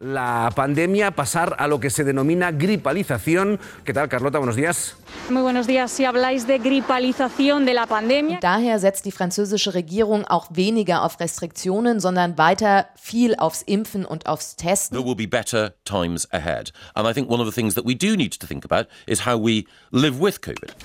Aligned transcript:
La 0.00 0.52
pandemia 0.54 1.10
pasar 1.10 1.56
a 1.58 1.66
lo 1.66 1.80
que 1.80 1.90
se 1.90 2.04
denomina 2.04 2.52
gripalización. 2.52 3.58
¿Qué 3.84 3.92
tal, 3.92 4.08
Carlota? 4.08 4.38
Buenos 4.38 4.54
días. 4.54 4.96
Muy 5.28 5.42
buenos 5.42 5.66
días. 5.66 5.90
Si 5.90 6.04
habláis 6.04 6.46
de 6.46 6.60
gripalización 6.60 7.66
de 7.66 7.74
la 7.74 7.86
pandemia. 7.86 8.38
Daher 8.40 8.78
setzt 8.78 9.06
die 9.06 9.10
französische 9.10 9.74
Regierung 9.74 10.24
auch 10.24 10.46
weniger 10.50 11.02
auf 11.02 11.18
Restriktionen, 11.18 11.98
sondern 11.98 12.38
weiter 12.38 12.90
viel 12.94 13.34
aufs 13.34 13.62
Impfen 13.62 14.04
und 14.04 14.26
aufs 14.26 14.54
Testen. 14.54 14.96
There 14.96 15.04
will 15.04 15.16
be 15.16 15.26
better 15.26 15.74
times 15.84 16.28
ahead. 16.30 16.70
And 16.94 17.08
I 17.08 17.12
think 17.12 17.28
one 17.28 17.40
of 17.40 17.52
the 17.52 17.60
things 17.60 17.74
that 17.74 17.84
we 17.84 17.96
do 17.96 18.14
need 18.14 18.38
to 18.38 18.46
think 18.46 18.64
about 18.64 18.86
is 19.08 19.26
how 19.26 19.36
we 19.36 19.66
live 19.90 20.20
with 20.20 20.42
COVID. 20.42 20.76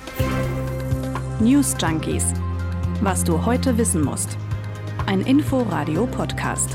News 1.39 1.75
Junkies. 1.77 2.33
Was 3.03 3.23
du 3.23 3.45
heute 3.45 3.77
wissen 3.77 4.01
musst. 4.01 4.37
Ein 5.05 5.21
Info-Radio-Podcast. 5.21 6.71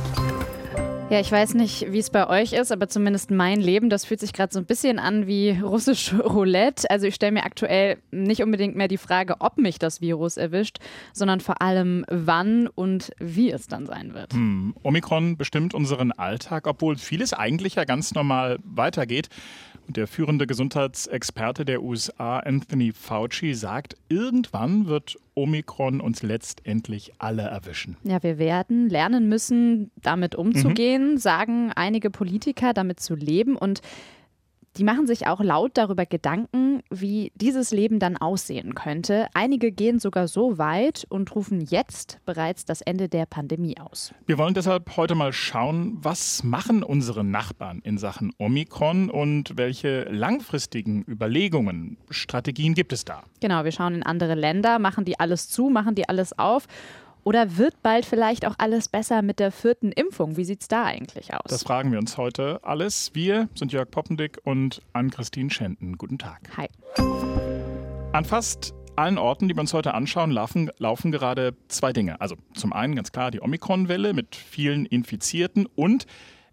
Ja, 1.10 1.20
ich 1.20 1.32
weiß 1.32 1.54
nicht, 1.54 1.90
wie 1.90 2.00
es 2.00 2.10
bei 2.10 2.28
euch 2.28 2.52
ist, 2.52 2.70
aber 2.70 2.86
zumindest 2.86 3.30
mein 3.30 3.62
Leben, 3.62 3.88
das 3.88 4.04
fühlt 4.04 4.20
sich 4.20 4.34
gerade 4.34 4.52
so 4.52 4.58
ein 4.58 4.66
bisschen 4.66 4.98
an 4.98 5.26
wie 5.26 5.58
russisch 5.58 6.12
Roulette. 6.24 6.90
Also 6.90 7.06
ich 7.06 7.14
stelle 7.14 7.32
mir 7.32 7.44
aktuell 7.44 7.96
nicht 8.10 8.42
unbedingt 8.42 8.76
mehr 8.76 8.88
die 8.88 8.98
Frage, 8.98 9.36
ob 9.38 9.56
mich 9.56 9.78
das 9.78 10.02
Virus 10.02 10.36
erwischt, 10.36 10.80
sondern 11.14 11.40
vor 11.40 11.62
allem 11.62 12.04
wann 12.10 12.66
und 12.66 13.10
wie 13.18 13.50
es 13.50 13.68
dann 13.68 13.86
sein 13.86 14.12
wird. 14.12 14.34
Hm. 14.34 14.74
Omikron 14.82 15.38
bestimmt 15.38 15.72
unseren 15.72 16.12
Alltag, 16.12 16.66
obwohl 16.66 16.96
vieles 16.96 17.32
eigentlich 17.32 17.76
ja 17.76 17.84
ganz 17.84 18.12
normal 18.12 18.58
weitergeht. 18.62 19.30
Der 19.88 20.06
führende 20.06 20.46
Gesundheitsexperte 20.46 21.64
der 21.64 21.82
USA, 21.82 22.40
Anthony 22.40 22.92
Fauci, 22.92 23.54
sagt, 23.54 23.96
irgendwann 24.10 24.86
wird 24.86 25.16
Omikron 25.34 26.02
uns 26.02 26.22
letztendlich 26.22 27.12
alle 27.18 27.42
erwischen. 27.42 27.96
Ja, 28.04 28.22
wir 28.22 28.38
werden 28.38 28.90
lernen 28.90 29.30
müssen, 29.30 29.90
damit 30.02 30.34
umzugehen, 30.34 31.12
mhm. 31.12 31.18
sagen 31.18 31.72
einige 31.74 32.10
Politiker, 32.10 32.74
damit 32.74 33.00
zu 33.00 33.14
leben. 33.14 33.56
Und 33.56 33.80
die 34.78 34.84
machen 34.84 35.08
sich 35.08 35.26
auch 35.26 35.40
laut 35.40 35.72
darüber 35.74 36.06
Gedanken, 36.06 36.82
wie 36.88 37.32
dieses 37.34 37.72
Leben 37.72 37.98
dann 37.98 38.16
aussehen 38.16 38.74
könnte. 38.76 39.26
Einige 39.34 39.72
gehen 39.72 39.98
sogar 39.98 40.28
so 40.28 40.56
weit 40.56 41.04
und 41.08 41.34
rufen 41.34 41.60
jetzt 41.60 42.20
bereits 42.24 42.64
das 42.64 42.80
Ende 42.80 43.08
der 43.08 43.26
Pandemie 43.26 43.76
aus. 43.78 44.14
Wir 44.26 44.38
wollen 44.38 44.54
deshalb 44.54 44.96
heute 44.96 45.16
mal 45.16 45.32
schauen, 45.32 45.98
was 46.00 46.44
machen 46.44 46.84
unsere 46.84 47.24
Nachbarn 47.24 47.80
in 47.82 47.98
Sachen 47.98 48.32
Omikron 48.38 49.10
und 49.10 49.56
welche 49.56 50.04
langfristigen 50.04 51.04
Überlegungen, 51.08 51.98
Strategien 52.10 52.74
gibt 52.74 52.92
es 52.92 53.04
da? 53.04 53.24
Genau, 53.40 53.64
wir 53.64 53.72
schauen 53.72 53.94
in 53.96 54.02
andere 54.04 54.34
Länder, 54.36 54.78
machen 54.78 55.04
die 55.04 55.18
alles 55.18 55.48
zu, 55.48 55.70
machen 55.70 55.96
die 55.96 56.08
alles 56.08 56.38
auf 56.38 56.68
oder 57.28 57.58
wird 57.58 57.82
bald 57.82 58.06
vielleicht 58.06 58.46
auch 58.46 58.54
alles 58.56 58.88
besser 58.88 59.20
mit 59.20 59.38
der 59.38 59.52
vierten 59.52 59.92
Impfung? 59.92 60.38
Wie 60.38 60.44
sieht 60.44 60.62
es 60.62 60.68
da 60.68 60.84
eigentlich 60.84 61.34
aus? 61.34 61.42
Das 61.46 61.62
fragen 61.62 61.92
wir 61.92 61.98
uns 61.98 62.16
heute 62.16 62.58
alles. 62.62 63.10
Wir 63.12 63.50
sind 63.54 63.70
Jörg 63.70 63.90
Poppendick 63.90 64.38
und 64.44 64.80
Ann-Christine 64.94 65.50
Schenten. 65.50 65.98
Guten 65.98 66.16
Tag. 66.16 66.48
Hi. 66.56 66.68
An 68.12 68.24
fast 68.24 68.72
allen 68.96 69.18
Orten, 69.18 69.46
die 69.46 69.54
wir 69.54 69.60
uns 69.60 69.74
heute 69.74 69.92
anschauen, 69.92 70.30
laufen, 70.30 70.70
laufen 70.78 71.12
gerade 71.12 71.54
zwei 71.68 71.92
Dinge. 71.92 72.18
Also 72.18 72.36
zum 72.54 72.72
einen 72.72 72.96
ganz 72.96 73.12
klar 73.12 73.30
die 73.30 73.42
Omikron-Welle 73.42 74.14
mit 74.14 74.34
vielen 74.34 74.86
Infizierten 74.86 75.66
und 75.66 76.06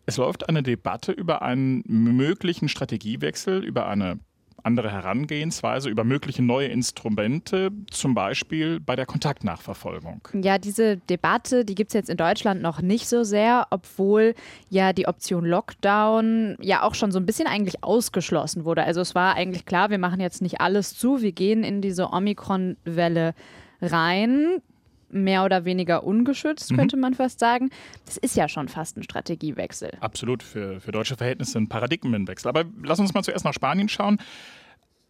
es 0.06 0.18
läuft 0.18 0.50
eine 0.50 0.62
Debatte 0.62 1.14
über 1.14 1.42
einen 1.42 1.84
möglichen 1.86 2.68
Strategiewechsel, 2.68 3.64
über 3.64 3.88
eine 3.88 4.20
andere 4.66 4.92
Herangehensweise 4.92 5.90
über 5.90 6.04
mögliche 6.04 6.42
neue 6.42 6.68
Instrumente, 6.68 7.70
zum 7.92 8.16
Beispiel 8.16 8.80
bei 8.80 8.96
der 8.96 9.06
Kontaktnachverfolgung. 9.06 10.28
Ja, 10.34 10.58
diese 10.58 10.98
Debatte, 10.98 11.66
die 11.66 11.76
gibt 11.76 11.92
es 11.92 11.94
jetzt 11.94 12.10
in 12.10 12.18
Deutschland 12.18 12.62
noch 12.62 12.82
nicht 12.82 13.08
so 13.08 13.24
sehr, 13.24 13.68
obwohl 13.70 14.34
ja 14.70 14.94
die 14.94 15.08
Option 15.08 15.46
Lockdown 15.46 16.58
ja 16.62 16.84
auch 16.84 16.96
schon 16.96 17.12
so 17.12 17.20
ein 17.20 17.26
bisschen 17.26 17.48
eigentlich 17.48 17.84
ausgeschlossen 17.84 18.66
wurde. 18.66 18.84
Also 18.84 19.02
es 19.02 19.16
war 19.16 19.36
eigentlich 19.36 19.66
klar, 19.66 19.90
wir 19.90 20.00
machen 20.00 20.20
jetzt 20.20 20.42
nicht 20.42 20.62
alles 20.62 20.98
zu, 20.98 21.22
wir 21.22 21.32
gehen 21.32 21.64
in 21.64 21.82
diese 21.82 22.12
Omikron-Welle 22.12 23.34
rein 23.81 24.62
mehr 25.10 25.46
oder 25.46 25.66
weniger 25.66 26.04
ungeschützt, 26.04 26.72
mhm. 26.72 26.78
könnte 26.78 26.98
man 26.98 27.14
fast 27.14 27.40
sagen. 27.40 27.70
Das 28.06 28.18
ist 28.18 28.36
ja 28.36 28.48
schon 28.48 28.68
fast 28.68 28.98
ein 28.98 29.04
Strategiewechsel. 29.04 29.92
Absolut, 30.00 30.44
für, 30.44 30.80
für 30.80 30.92
deutsche 30.92 31.16
Verhältnisse 31.16 31.58
ein 31.58 31.68
Paradigmenwechsel. 31.68 32.50
Aber 32.50 32.66
lass 32.84 33.00
uns 33.00 33.14
mal 33.14 33.24
zuerst 33.24 33.46
nach 33.46 33.54
Spanien 33.54 33.90
schauen. 33.90 34.18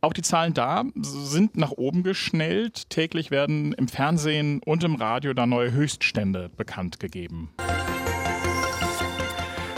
Auch 0.02 0.14
die 0.14 0.22
Zahlen 0.22 0.54
da 0.54 0.84
sind 1.02 1.58
nach 1.58 1.72
oben 1.72 2.04
geschnellt. 2.04 2.90
Täglich 2.90 3.32
werden 3.32 3.74
im 3.74 3.88
Fernsehen 3.88 4.62
und 4.64 4.84
im 4.84 4.96
Radio 4.96 5.34
da 5.34 5.48
neue 5.48 5.72
Höchststände 5.72 6.50
bekannt 6.56 7.00
gegeben. 7.00 7.50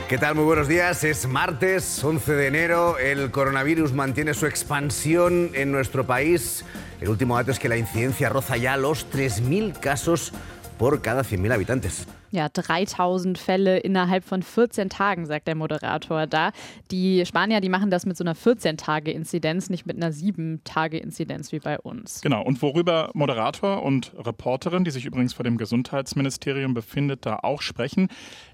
¿Qué 0.09 0.17
tal? 0.17 0.35
Muy 0.35 0.45
buenos 0.45 0.69
días. 0.69 1.03
Es 1.03 1.27
martes 1.27 2.01
11 2.01 2.33
de 2.33 2.47
enero. 2.47 2.97
El 2.97 3.29
coronavirus 3.29 3.91
mantiene 3.91 4.33
su 4.33 4.45
expansión 4.45 5.51
en 5.53 5.71
nuestro 5.71 6.07
país. 6.07 6.63
El 6.99 7.09
último 7.09 7.37
dato 7.37 7.51
es 7.51 7.59
que 7.59 7.69
la 7.69 7.77
incidencia 7.77 8.29
roza 8.29 8.57
ya 8.57 8.75
los 8.75 9.05
3.000 9.11 9.79
casos 9.79 10.33
por 10.79 11.01
cada 11.01 11.21
100.000 11.21 11.53
habitantes. 11.53 12.07
Ja, 12.29 12.49
3000 12.49 13.37
Fälle 13.37 13.77
innerhalb 13.77 14.23
von 14.23 14.43
14 14.43 14.89
Tagen, 14.89 15.25
sagt 15.25 15.47
der 15.47 15.55
Moderator 15.55 16.27
da. 16.27 16.51
Die 16.91 17.25
Spanier, 17.25 17.61
die 17.61 17.69
machen 17.69 17.89
das 17.89 18.05
mit 18.05 18.17
so 18.17 18.23
einer 18.23 18.35
14-Tage-Inzidenz, 18.35 19.69
nicht 19.69 19.85
mit 19.85 19.95
einer 19.95 20.11
7-Tage-Inzidenz 20.11 21.51
wie 21.51 21.59
bei 21.59 21.79
uns. 21.79 22.21
Genau, 22.21 22.43
und 22.43 22.61
worüber 22.61 23.11
Moderator 23.13 23.81
und 23.81 24.11
Reporterin, 24.17 24.83
die 24.83 24.91
sich 24.91 25.05
übrigens 25.05 25.33
vor 25.33 25.45
dem 25.45 25.57
Gesundheitsministerium 25.57 26.73
befindet, 26.73 27.25
da 27.25 27.39
auch 27.41 27.61
sprechen, 27.61 28.09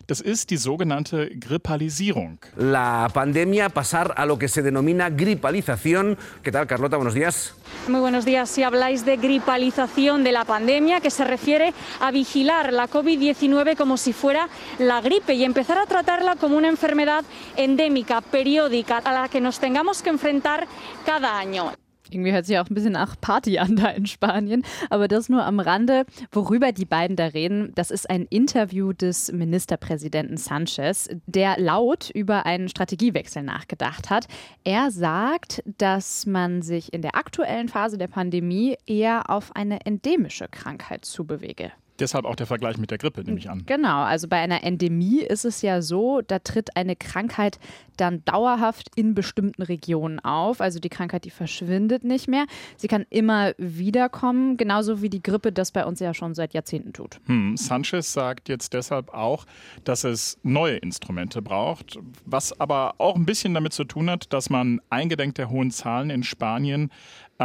das 0.08 0.20
ist 0.20 0.50
die 0.50 0.58
sogenannte 0.58 1.30
Grippalisierung. 1.36 2.40
La 2.56 3.10
pandemia 3.14 3.70
pasar 3.70 4.14
a 4.18 4.26
lo 4.26 4.38
que 4.38 4.48
se 4.48 4.62
denomina 4.62 5.10
gripalización. 5.10 6.18
¿Qué 6.42 6.52
tal, 6.52 6.68
Carlota? 6.68 6.98
Buenos 6.98 7.14
días. 7.14 7.56
Muy 7.88 8.00
buenos 8.00 8.26
días. 8.26 8.50
Si 8.50 8.64
habláis 8.64 9.06
de 9.06 9.18
gripalización 9.18 10.24
de 10.24 10.32
la 10.32 10.46
pandemia, 10.46 11.02
que 11.02 11.10
se 11.10 11.24
refiere 11.24 11.74
a 12.00 12.12
vigilar 12.12 12.74
la 12.74 12.90
COVID-19 12.90 13.76
como 13.76 13.98
si 13.98 14.14
fuera 14.14 14.50
la 14.80 15.02
gripe 15.02 15.34
y 15.34 15.44
empezar 15.44 15.78
a 15.78 15.86
tratarla 15.86 16.36
como 16.36 16.58
una 16.58 16.70
enfermedad 16.70 17.24
endémica, 17.56 18.22
periódica, 18.22 18.98
a 18.98 19.14
la 19.14 19.30
que 19.30 19.42
nos 19.42 19.60
tengamos 19.60 20.02
que 20.02 20.10
enfrentar 20.10 20.68
cada 21.06 21.38
año. 21.38 21.72
Irgendwie 22.10 22.32
hört 22.32 22.46
sich 22.46 22.58
auch 22.60 22.70
ein 22.70 22.74
bisschen 22.74 22.94
nach 22.94 23.16
Party 23.20 23.58
an 23.60 23.76
da 23.76 23.90
in 23.90 24.06
Spanien. 24.06 24.64
Aber 24.90 25.08
das 25.08 25.30
nur 25.30 25.46
am 25.46 25.60
Rande. 25.60 26.06
Worüber 26.32 26.72
die 26.72 26.86
beiden 26.86 27.16
da 27.16 27.28
reden, 27.28 27.72
das 27.76 27.92
ist 27.92 28.10
ein 28.10 28.26
Interview 28.30 28.94
des 28.94 29.32
Ministerpräsidenten 29.32 30.38
Sanchez, 30.38 31.10
der 31.26 31.60
laut 31.60 32.10
über 32.10 32.46
einen 32.46 32.70
Strategiewechsel 32.70 33.44
nachgedacht 33.44 34.10
hat. 34.10 34.28
Er 34.64 34.92
sagt, 34.92 35.64
dass 35.78 36.26
man 36.26 36.62
sich 36.62 36.94
in 36.94 37.02
der 37.02 37.16
aktuellen 37.16 37.70
Phase 37.70 37.98
der 37.98 38.08
Pandemie 38.08 38.78
eher 38.86 39.30
auf 39.30 39.56
eine 39.56 39.86
endemische 39.86 40.48
Krankheit 40.48 41.06
zubewege. 41.06 41.72
Deshalb 42.04 42.26
auch 42.26 42.36
der 42.36 42.48
Vergleich 42.48 42.78
mit 42.78 42.92
der 42.92 42.98
Grippe, 42.98 43.24
nehme 43.24 43.40
ich 43.40 43.50
an. 43.50 43.64
Genau, 43.66 44.02
also 44.02 44.28
bei 44.28 44.36
einer 44.36 44.62
Endemie 44.66 45.22
ist 45.22 45.46
es 45.46 45.62
ja 45.62 45.82
so, 45.82 46.20
da 46.20 46.40
tritt 46.40 46.76
eine 46.76 46.98
Krankheit 46.98 47.60
dann 47.96 48.26
dauerhaft 48.26 48.90
in 48.98 49.16
bestimmten 49.16 49.62
Regionen 49.62 50.20
auf. 50.20 50.60
Also 50.60 50.80
die 50.80 50.90
Krankheit, 50.90 51.24
die 51.24 51.30
verschwindet 51.30 52.04
nicht 52.04 52.28
mehr. 52.28 52.46
Sie 52.76 52.90
kann 52.90 53.06
immer 53.10 53.54
wiederkommen, 53.58 54.58
genauso 54.58 55.02
wie 55.02 55.10
die 55.10 55.24
Grippe 55.24 55.54
das 55.54 55.72
bei 55.72 55.86
uns 55.86 56.02
ja 56.02 56.14
schon 56.14 56.34
seit 56.34 56.54
Jahrzehnten 56.54 56.92
tut. 56.92 57.22
Hm, 57.28 57.56
Sanchez 57.56 58.12
sagt 58.12 58.50
jetzt 58.50 58.74
deshalb 58.74 59.14
auch, 59.14 59.46
dass 59.86 60.04
es 60.04 60.38
neue 60.44 60.76
Instrumente 60.76 61.42
braucht, 61.42 62.00
was 62.26 62.60
aber 62.60 62.96
auch 62.98 63.16
ein 63.16 63.26
bisschen 63.26 63.54
damit 63.54 63.72
zu 63.72 63.86
tun 63.86 64.10
hat, 64.10 64.34
dass 64.34 64.50
man 64.50 64.82
eingedenk 64.90 65.36
der 65.36 65.50
hohen 65.50 65.72
Zahlen 65.72 66.10
in 66.10 66.24
Spanien 66.24 66.90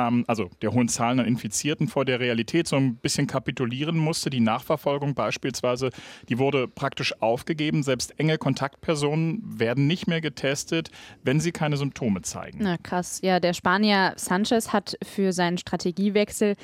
ähm, 0.07 0.25
also 0.27 0.51
der 0.63 0.73
hohen 0.73 0.89
Zahlen 0.89 1.21
an 1.21 1.27
Infizierten 1.27 1.89
vor 1.89 2.05
der 2.05 2.21
Realität 2.21 2.69
so 2.69 2.77
ein 2.77 2.97
bisschen 2.97 3.27
kapitulieren 3.27 3.97
musste. 3.97 4.31
Die 4.31 4.41
Nachverfolgung 4.41 5.15
beispielsweise, 5.15 5.91
die 6.29 6.39
wurde 6.39 6.69
praktisch 6.69 7.21
aufgegeben. 7.21 7.83
Selbst 7.83 8.19
enge 8.19 8.39
Kontaktpersonen 8.39 9.43
werden 9.59 9.87
nicht 9.87 10.07
mehr 10.07 10.21
getestet, 10.21 10.91
wenn 11.23 11.41
sie 11.41 11.53
keine 11.53 11.77
Symptome 11.77 12.23
zeigen. 12.23 12.59
Na 12.61 12.77
krass. 12.77 13.21
Ja, 13.23 13.41
der 13.41 13.55
Spanier 13.55 14.13
Sanchez 14.17 14.73
hat 14.73 14.97
für 15.03 15.33
seinen 15.33 15.59
Strategiewechsel 15.59 16.55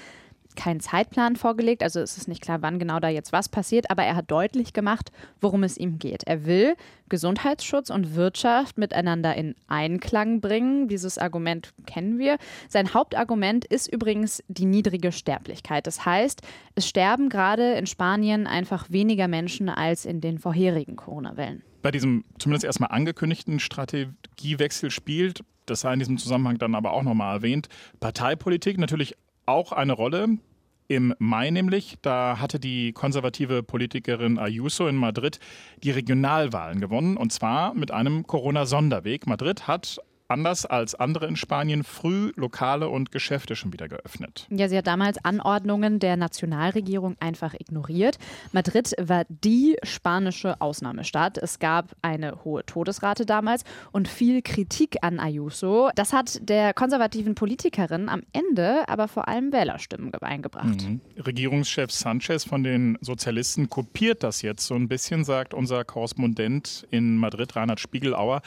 keinen 0.57 0.81
Zeitplan 0.81 1.37
vorgelegt, 1.37 1.83
also 1.83 2.01
es 2.01 2.17
ist 2.17 2.29
nicht 2.29 2.43
klar, 2.43 2.63
wann 2.63 2.79
genau 2.79 3.01
da 3.01 3.09
jetzt 3.09 3.33
was 3.33 3.49
passiert, 3.49 3.91
aber 3.91 4.05
er 4.05 4.17
hat 4.17 4.31
deutlich 4.31 4.73
gemacht, 4.73 5.11
worum 5.41 5.63
es 5.63 5.77
ihm 5.77 5.99
geht. 5.99 6.25
Er 6.25 6.47
will 6.47 6.75
Gesundheitsschutz 7.09 7.91
und 7.91 8.15
Wirtschaft 8.15 8.79
miteinander 8.79 9.35
in 9.35 9.55
Einklang 9.69 10.41
bringen. 10.41 10.89
Dieses 10.89 11.19
Argument 11.19 11.73
kennen 11.87 12.19
wir. 12.19 12.39
Sein 12.69 12.95
Hauptargument 12.95 13.65
ist 13.65 13.93
übrigens 13.93 14.43
die 14.49 14.67
niedrige 14.67 15.13
Sterblichkeit. 15.13 15.87
Das 15.87 16.05
heißt, 16.05 16.43
es 16.75 16.89
sterben 16.89 17.29
gerade 17.29 17.75
in 17.75 17.87
Spanien 17.87 18.47
einfach 18.47 18.91
weniger 18.91 19.29
Menschen 19.29 19.69
als 19.69 20.05
in 20.05 20.21
den 20.21 20.39
vorherigen 20.39 20.97
Corona-Wellen. 20.97 21.63
Bei 21.83 21.91
diesem 21.91 22.25
zumindest 22.39 22.65
erstmal 22.65 22.91
angekündigten 22.91 23.61
Strategiewechsel 23.61 24.91
spielt, 24.91 25.45
das 25.67 25.81
sei 25.81 25.93
in 25.93 25.99
diesem 25.99 26.19
Zusammenhang 26.19 26.59
dann 26.59 26.75
aber 26.75 26.93
auch 26.93 27.03
nochmal 27.03 27.37
erwähnt, 27.37 27.69
Parteipolitik 28.01 28.79
natürlich 28.79 29.17
auch 29.47 29.73
eine 29.73 29.93
Rolle. 29.93 30.39
Im 30.87 31.15
Mai 31.19 31.51
nämlich, 31.51 31.97
da 32.03 32.39
hatte 32.41 32.61
die 32.61 32.93
konservative 32.93 33.63
Politikerin 33.63 34.39
Ayuso 34.39 34.87
in 34.87 34.97
Madrid 34.97 35.41
die 35.83 35.91
Regionalwahlen 35.91 36.81
gewonnen 36.81 37.17
und 37.17 37.33
zwar 37.33 37.73
mit 37.75 37.91
einem 37.91 38.27
Corona-Sonderweg. 38.27 39.27
Madrid 39.27 39.67
hat 39.67 39.99
anders 40.35 40.67
als 40.67 40.97
andere 40.97 41.29
in 41.29 41.37
Spanien 41.37 41.85
früh 41.85 42.33
Lokale 42.35 42.89
und 42.89 43.13
Geschäfte 43.13 43.55
schon 43.55 43.73
wieder 43.73 43.89
geöffnet. 43.89 44.49
Ja, 44.51 44.69
sie 44.69 44.77
hat 44.77 44.89
damals 44.89 45.25
Anordnungen 45.25 46.01
der 46.01 46.17
Nationalregierung 46.17 47.15
einfach 47.21 47.55
ignoriert. 47.55 48.19
Madrid 48.51 48.95
war 49.01 49.25
die 49.29 49.77
spanische 49.85 50.61
Ausnahmestadt. 50.61 51.39
Es 51.39 51.61
gab 51.61 51.93
eine 52.03 52.45
hohe 52.45 52.67
Todesrate 52.67 53.27
damals 53.27 53.63
und 53.93 54.09
viel 54.09 54.43
Kritik 54.43 54.97
an 55.03 55.21
Ayuso. 55.21 55.91
Das 55.95 56.13
hat 56.13 56.41
der 56.43 56.75
konservativen 56.75 57.37
Politikerin 57.37 58.09
am 58.09 58.23
Ende 58.33 58.89
aber 58.89 59.07
vor 59.07 59.29
allem 59.29 59.53
Wählerstimmen 59.53 60.13
eingebracht. 60.15 60.83
Mhm. 60.83 61.01
Regierungschef 61.17 61.93
Sanchez 61.93 62.45
von 62.45 62.65
den 62.65 62.99
Sozialisten 63.01 63.71
kopiert 63.71 64.25
das 64.25 64.43
jetzt 64.43 64.67
so 64.67 64.75
ein 64.75 64.89
bisschen, 64.89 65.25
sagt 65.25 65.55
unser 65.55 65.85
Korrespondent 65.85 66.89
in 66.91 67.19
Madrid, 67.19 67.55
Reinhard 67.55 67.79
Spiegelauer. 67.79 68.43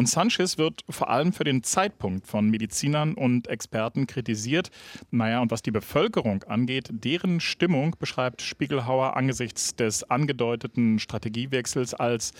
Und 0.00 0.06
Sanchez 0.06 0.56
wird 0.56 0.82
vor 0.88 1.10
allem 1.10 1.34
für 1.34 1.44
den 1.44 1.62
Zeitpunkt 1.62 2.26
von 2.26 2.48
Medizinern 2.48 3.12
und 3.12 3.48
Experten 3.48 4.06
kritisiert. 4.06 4.70
Naja, 5.10 5.42
und 5.42 5.50
was 5.50 5.60
die 5.60 5.72
Bevölkerung 5.72 6.42
angeht, 6.44 6.88
deren 6.90 7.38
Stimmung 7.38 7.94
beschreibt 7.98 8.40
Spiegelhauer 8.40 9.14
angesichts 9.14 9.76
des 9.76 10.04
angedeuteten 10.04 11.00
Strategiewechsels 11.00 11.92
als 11.92 12.32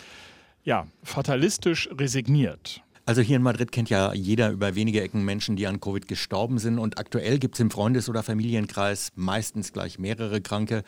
ja, 0.65 0.87
fatalistisch 1.03 1.91
resigniert. 1.93 2.83
Also 3.11 3.23
hier 3.23 3.35
in 3.35 3.43
Madrid 3.43 3.73
kennt 3.73 3.91
ja 3.91 4.15
jeder 4.15 4.51
über 4.51 4.77
wenige 4.77 5.03
Ecken 5.03 5.25
Menschen, 5.25 5.57
die 5.57 5.67
an 5.67 5.81
Covid 5.81 6.07
gestorben 6.07 6.61
sind. 6.61 6.79
Und 6.79 6.97
aktuell 6.97 7.41
gibt 7.41 7.57
es 7.57 7.61
im 7.61 7.69
Freundes- 7.69 8.09
oder 8.09 8.23
Familienkreis 8.23 9.11
meistens 9.17 9.73
gleich 9.73 9.99
mehrere 9.99 10.41
Kranke. 10.41 10.85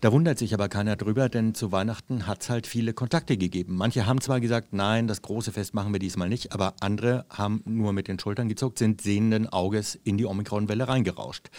Da 0.00 0.10
wundert 0.10 0.38
sich 0.38 0.54
aber 0.54 0.70
keiner 0.70 0.96
drüber, 0.96 1.28
denn 1.28 1.54
zu 1.54 1.72
Weihnachten 1.72 2.26
hat 2.26 2.40
es 2.40 2.48
halt 2.48 2.66
viele 2.66 2.94
Kontakte 2.94 3.36
gegeben. 3.36 3.76
Manche 3.76 4.06
haben 4.06 4.22
zwar 4.22 4.40
gesagt, 4.40 4.72
nein, 4.72 5.06
das 5.06 5.20
große 5.20 5.52
Fest 5.52 5.74
machen 5.74 5.92
wir 5.92 5.98
diesmal 5.98 6.30
nicht, 6.30 6.54
aber 6.54 6.72
andere 6.80 7.26
haben 7.28 7.60
nur 7.66 7.92
mit 7.92 8.08
den 8.08 8.18
Schultern 8.18 8.48
gezuckt, 8.48 8.78
sind 8.78 9.02
sehenden 9.02 9.46
Auges 9.46 10.00
in 10.02 10.16
die 10.16 10.24
Omikron-Welle 10.24 10.88
reingerauscht. 10.88 11.50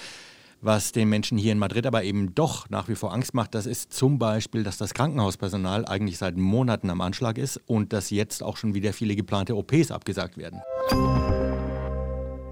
Was 0.59 0.91
den 0.91 1.07
Menschen 1.07 1.37
hier 1.37 1.51
in 1.51 1.59
Madrid 1.59 1.85
aber 1.85 2.03
eben 2.03 2.33
doch 2.33 2.67
nach 2.69 2.89
wie 2.89 2.95
vor 2.95 3.13
Angst 3.13 3.35
macht, 3.35 3.53
das 3.53 3.67
ist 3.67 3.93
zum 3.93 4.17
Beispiel, 4.17 4.63
dass 4.63 4.77
das 4.77 4.95
Krankenhauspersonal 4.95 5.85
eigentlich 5.85 6.17
seit 6.17 6.35
Monaten 6.35 6.89
am 6.89 7.01
Anschlag 7.01 7.37
ist 7.37 7.61
und 7.67 7.93
dass 7.93 8.09
jetzt 8.09 8.41
auch 8.41 8.57
schon 8.57 8.73
wieder 8.73 8.91
viele 8.91 9.15
geplante 9.15 9.55
OPs 9.55 9.91
abgesagt 9.91 10.35
werden. 10.37 10.61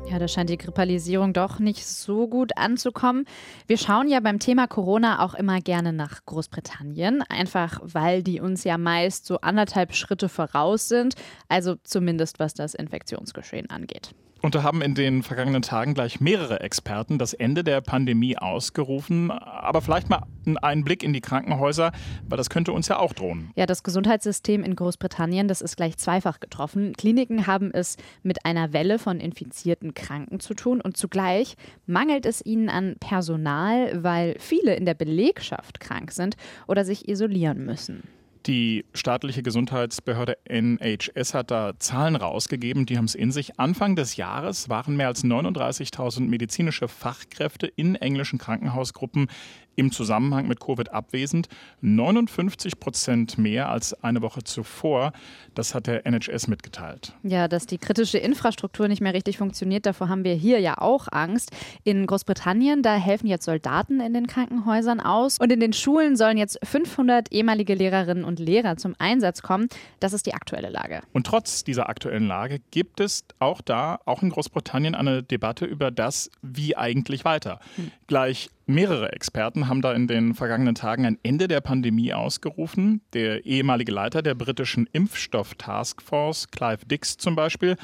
Ja, 0.07 0.19
da 0.19 0.27
scheint 0.27 0.51
die 0.51 0.57
Grippalisierung 0.57 1.33
doch 1.33 1.57
nicht 1.57 1.83
so 1.83 2.27
gut 2.27 2.55
anzukommen. 2.57 3.25
Wir 3.65 3.79
schauen 3.79 4.07
ja 4.07 4.19
beim 4.19 4.37
Thema 4.37 4.67
Corona 4.67 5.25
auch 5.25 5.33
immer 5.33 5.59
gerne 5.61 5.91
nach 5.91 6.23
Großbritannien, 6.27 7.23
einfach 7.23 7.79
weil 7.81 8.21
die 8.21 8.39
uns 8.39 8.63
ja 8.63 8.77
meist 8.77 9.25
so 9.25 9.39
anderthalb 9.41 9.95
Schritte 9.95 10.29
voraus 10.29 10.89
sind, 10.89 11.15
also 11.49 11.73
zumindest 11.83 12.37
was 12.37 12.53
das 12.53 12.75
Infektionsgeschehen 12.75 13.71
angeht. 13.71 14.13
Und 14.45 14.53
da 14.53 14.61
haben 14.61 14.83
in 14.83 14.93
den 14.93 15.23
vergangenen 15.23 15.63
Tagen 15.63 15.95
gleich 15.95 16.21
mehrere 16.21 16.59
Experten 16.59 17.17
das 17.17 17.33
Ende 17.33 17.63
der 17.63 17.81
Pandemie 17.81 18.37
ausgerufen. 18.37 19.31
Aber 19.31 19.81
vielleicht 19.81 20.07
mal 20.07 20.21
einen 20.61 20.83
Blick 20.83 21.01
in 21.01 21.13
die 21.13 21.19
Krankenhäuser, 21.19 21.91
weil 22.29 22.37
das 22.37 22.51
könnte 22.51 22.71
uns 22.71 22.87
ja 22.87 22.99
auch 22.99 23.13
drohen. 23.13 23.49
Ja, 23.55 23.65
das 23.65 23.81
Gesundheitssystem 23.81 24.63
in 24.63 24.75
Großbritannien, 24.75 25.47
das 25.47 25.61
ist 25.61 25.77
gleich 25.77 25.97
zweifach 25.97 26.39
getroffen. 26.39 26.93
Kliniken 26.93 27.47
haben 27.47 27.71
es 27.73 27.97
mit 28.21 28.45
einer 28.45 28.71
Welle 28.71 28.99
von 28.99 29.19
infizierten 29.19 29.95
Kranken 29.95 30.39
zu 30.39 30.53
tun 30.53 30.79
und 30.79 30.95
zugleich 30.95 31.55
mangelt 31.87 32.27
es 32.27 32.45
ihnen 32.45 32.69
an 32.69 32.97
Personal, 32.99 34.03
weil 34.03 34.35
viele 34.37 34.75
in 34.75 34.85
der 34.85 34.93
Belegschaft 34.93 35.79
krank 35.79 36.11
sind 36.11 36.37
oder 36.67 36.85
sich 36.85 37.09
isolieren 37.09 37.65
müssen. 37.65 38.03
Die 38.45 38.85
staatliche 38.93 39.41
Gesundheitsbehörde 39.41 40.37
NHS 40.47 41.33
hat 41.33 41.49
da 41.49 41.73
Zahlen 41.79 42.15
rausgegeben, 42.15 42.85
die 42.85 42.95
haben 42.97 43.05
es 43.05 43.15
in 43.15 43.31
sich. 43.31 43.59
Anfang 43.59 43.95
des 43.95 44.17
Jahres 44.17 44.69
waren 44.69 44.95
mehr 44.95 45.07
als 45.07 45.23
39.000 45.23 46.27
medizinische 46.27 46.87
Fachkräfte 46.87 47.65
in 47.65 47.95
englischen 47.95 48.37
Krankenhausgruppen 48.37 49.29
im 49.75 49.91
Zusammenhang 49.91 50.47
mit 50.47 50.59
Covid 50.59 50.91
abwesend. 50.91 51.47
59 51.81 52.79
Prozent 52.79 53.37
mehr 53.37 53.69
als 53.69 53.93
eine 54.03 54.21
Woche 54.21 54.43
zuvor. 54.43 55.11
Das 55.53 55.73
hat 55.73 55.87
der 55.87 56.05
NHS 56.05 56.47
mitgeteilt. 56.47 57.13
Ja, 57.23 57.47
dass 57.47 57.65
die 57.65 57.77
kritische 57.77 58.17
Infrastruktur 58.17 58.87
nicht 58.87 59.01
mehr 59.01 59.13
richtig 59.13 59.37
funktioniert, 59.37 59.85
davor 59.85 60.09
haben 60.09 60.23
wir 60.23 60.33
hier 60.33 60.59
ja 60.59 60.77
auch 60.77 61.07
Angst. 61.11 61.51
In 61.83 62.05
Großbritannien, 62.05 62.81
da 62.81 62.95
helfen 62.95 63.27
jetzt 63.27 63.45
Soldaten 63.45 63.99
in 63.99 64.13
den 64.13 64.27
Krankenhäusern 64.27 64.99
aus. 64.99 65.39
Und 65.39 65.51
in 65.51 65.59
den 65.59 65.73
Schulen 65.73 66.15
sollen 66.15 66.37
jetzt 66.37 66.59
500 66.63 67.31
ehemalige 67.31 67.75
Lehrerinnen 67.75 68.23
und 68.23 68.39
Lehrer 68.39 68.77
zum 68.77 68.95
Einsatz 68.99 69.41
kommen. 69.41 69.67
Das 69.99 70.13
ist 70.13 70.25
die 70.25 70.33
aktuelle 70.33 70.69
Lage. 70.69 71.01
Und 71.13 71.27
trotz 71.27 71.63
dieser 71.63 71.89
aktuellen 71.89 72.27
Lage 72.27 72.59
gibt 72.71 72.99
es 72.99 73.23
auch 73.39 73.61
da, 73.61 73.99
auch 74.05 74.23
in 74.23 74.29
Großbritannien, 74.29 74.95
eine 74.95 75.23
Debatte 75.23 75.65
über 75.65 75.91
das, 75.91 76.29
wie 76.41 76.75
eigentlich 76.75 77.25
weiter. 77.25 77.59
Hm. 77.75 77.91
Gleich 78.07 78.49
Mehrere 78.67 79.11
Experten 79.11 79.67
haben 79.67 79.83
da 79.83 79.93
in 79.93 80.07
den 80.07 80.33
vergangenen 80.33 80.73
Tagen 80.73 81.05
ein 81.05 81.19
Ende 81.21 81.47
der 81.47 81.61
Pandemie 81.61 82.13
ausgerufen. 82.13 83.01
Der 83.13 83.45
ehemalige 83.45 83.91
Leiter 83.91 84.23
der 84.23 84.33
britischen 84.33 84.87
Impfstoff-Taskforce, 84.91 86.47
Clive 86.49 86.85
Dix 86.87 87.17
zum 87.17 87.35
Beispiel, 87.35 87.77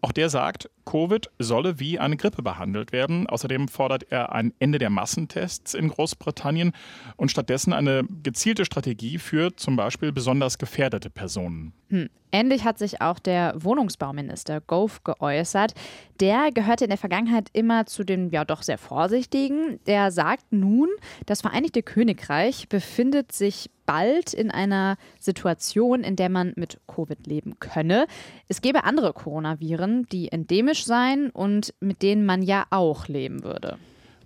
auch 0.00 0.10
der 0.10 0.28
sagt, 0.28 0.70
Covid 0.84 1.30
solle 1.38 1.78
wie 1.80 1.98
eine 1.98 2.16
Grippe 2.16 2.42
behandelt 2.42 2.92
werden. 2.92 3.26
Außerdem 3.26 3.68
fordert 3.68 4.04
er 4.10 4.32
ein 4.32 4.52
Ende 4.58 4.78
der 4.78 4.90
Massentests 4.90 5.74
in 5.74 5.88
Großbritannien 5.88 6.72
und 7.16 7.30
stattdessen 7.30 7.72
eine 7.72 8.04
gezielte 8.22 8.64
Strategie 8.64 9.18
für 9.18 9.56
zum 9.56 9.76
Beispiel 9.76 10.12
besonders 10.12 10.58
gefährdete 10.58 11.10
Personen. 11.10 11.72
Hm. 11.90 12.08
Ähnlich 12.34 12.64
hat 12.64 12.80
sich 12.80 13.00
auch 13.00 13.20
der 13.20 13.54
Wohnungsbauminister 13.56 14.60
Gove 14.60 14.98
geäußert. 15.04 15.72
Der 16.18 16.50
gehörte 16.52 16.82
in 16.82 16.90
der 16.90 16.98
Vergangenheit 16.98 17.48
immer 17.52 17.86
zu 17.86 18.02
den 18.02 18.30
ja 18.30 18.44
doch 18.44 18.62
sehr 18.62 18.76
vorsichtigen. 18.76 19.78
Der 19.86 20.10
sagt 20.10 20.46
nun, 20.50 20.88
das 21.26 21.42
Vereinigte 21.42 21.84
Königreich 21.84 22.68
befindet 22.68 23.30
sich 23.30 23.70
bald 23.86 24.34
in 24.34 24.50
einer 24.50 24.96
Situation, 25.20 26.02
in 26.02 26.16
der 26.16 26.28
man 26.28 26.54
mit 26.56 26.80
Covid 26.88 27.24
leben 27.28 27.60
könne. 27.60 28.08
Es 28.48 28.62
gäbe 28.62 28.82
andere 28.82 29.12
Coronaviren, 29.12 30.08
die 30.10 30.32
endemisch 30.32 30.73
seien 30.82 31.30
und 31.30 31.72
mit 31.78 32.02
denen 32.02 32.26
man 32.26 32.42
ja 32.42 32.66
auch 32.70 33.06
leben 33.06 33.44
würde. 33.44 33.78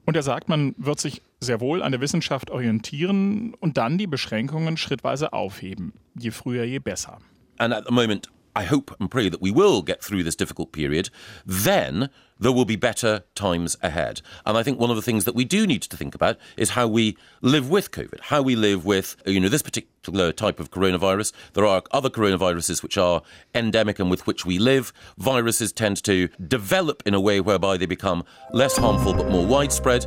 Und 0.06 0.17
er 0.17 0.23
sagt, 0.23 0.49
man 0.49 0.75
wird 0.79 1.00
sich 1.00 1.21
sehr 1.41 1.61
wohl 1.61 1.83
an 1.83 1.93
der 1.93 2.00
Wissenschaft 2.00 2.50
orientieren 2.50 3.53
und 3.61 3.77
dann 3.77 3.99
die 3.99 4.06
Beschränkungen 4.06 4.79
schrittweise 4.79 5.35
aufheben. 5.35 5.93
Je 6.19 6.31
früher, 6.31 6.65
je 6.65 6.79
besser. 6.79 7.19
And 7.59 7.75
at 7.75 7.85
the 7.87 7.93
moment, 7.93 8.31
I 8.58 8.64
hope 8.64 8.93
and 8.99 9.08
pray 9.08 9.28
that 9.28 9.40
we 9.40 9.52
will 9.52 9.82
get 9.82 10.02
through 10.02 10.25
this 10.25 10.34
difficult 10.34 10.72
period. 10.72 11.10
Then 11.46 12.10
there 12.41 12.50
will 12.50 12.65
be 12.65 12.74
better 12.74 13.22
times 13.36 13.77
ahead. 13.84 14.20
And 14.44 14.58
I 14.58 14.65
think 14.65 14.81
one 14.81 14.91
of 14.91 14.96
the 14.96 15.03
things 15.03 15.27
that 15.27 15.36
we 15.36 15.44
do 15.44 15.65
need 15.65 15.82
to 15.82 15.96
think 15.96 16.12
about 16.12 16.38
is 16.56 16.70
how 16.70 16.88
we 16.88 17.17
live 17.41 17.70
with 17.70 17.93
COVID, 17.93 18.19
how 18.19 18.43
we 18.43 18.56
live 18.56 18.84
with, 18.84 19.15
uh, 19.24 19.31
you 19.31 19.38
know, 19.38 19.48
this 19.48 19.62
particular 19.62 20.32
type 20.32 20.58
of 20.58 20.72
coronavirus. 20.72 21.32
There 21.53 21.67
are 21.67 21.84
other 21.93 22.10
coronaviruses 22.10 22.82
which 22.82 22.98
are 22.98 23.22
endemic 23.55 24.00
and 24.00 24.10
with 24.10 24.27
which 24.27 24.44
we 24.44 24.58
live. 24.58 24.93
Viruses 25.19 25.70
tend 25.70 26.03
to 26.03 26.27
develop 26.48 27.05
in 27.06 27.15
a 27.15 27.20
way 27.20 27.41
whereby 27.41 27.77
they 27.77 27.86
become 27.86 28.24
less 28.53 28.77
harmful 28.77 29.15
but 29.15 29.31
more 29.31 29.46
widespread. 29.46 30.05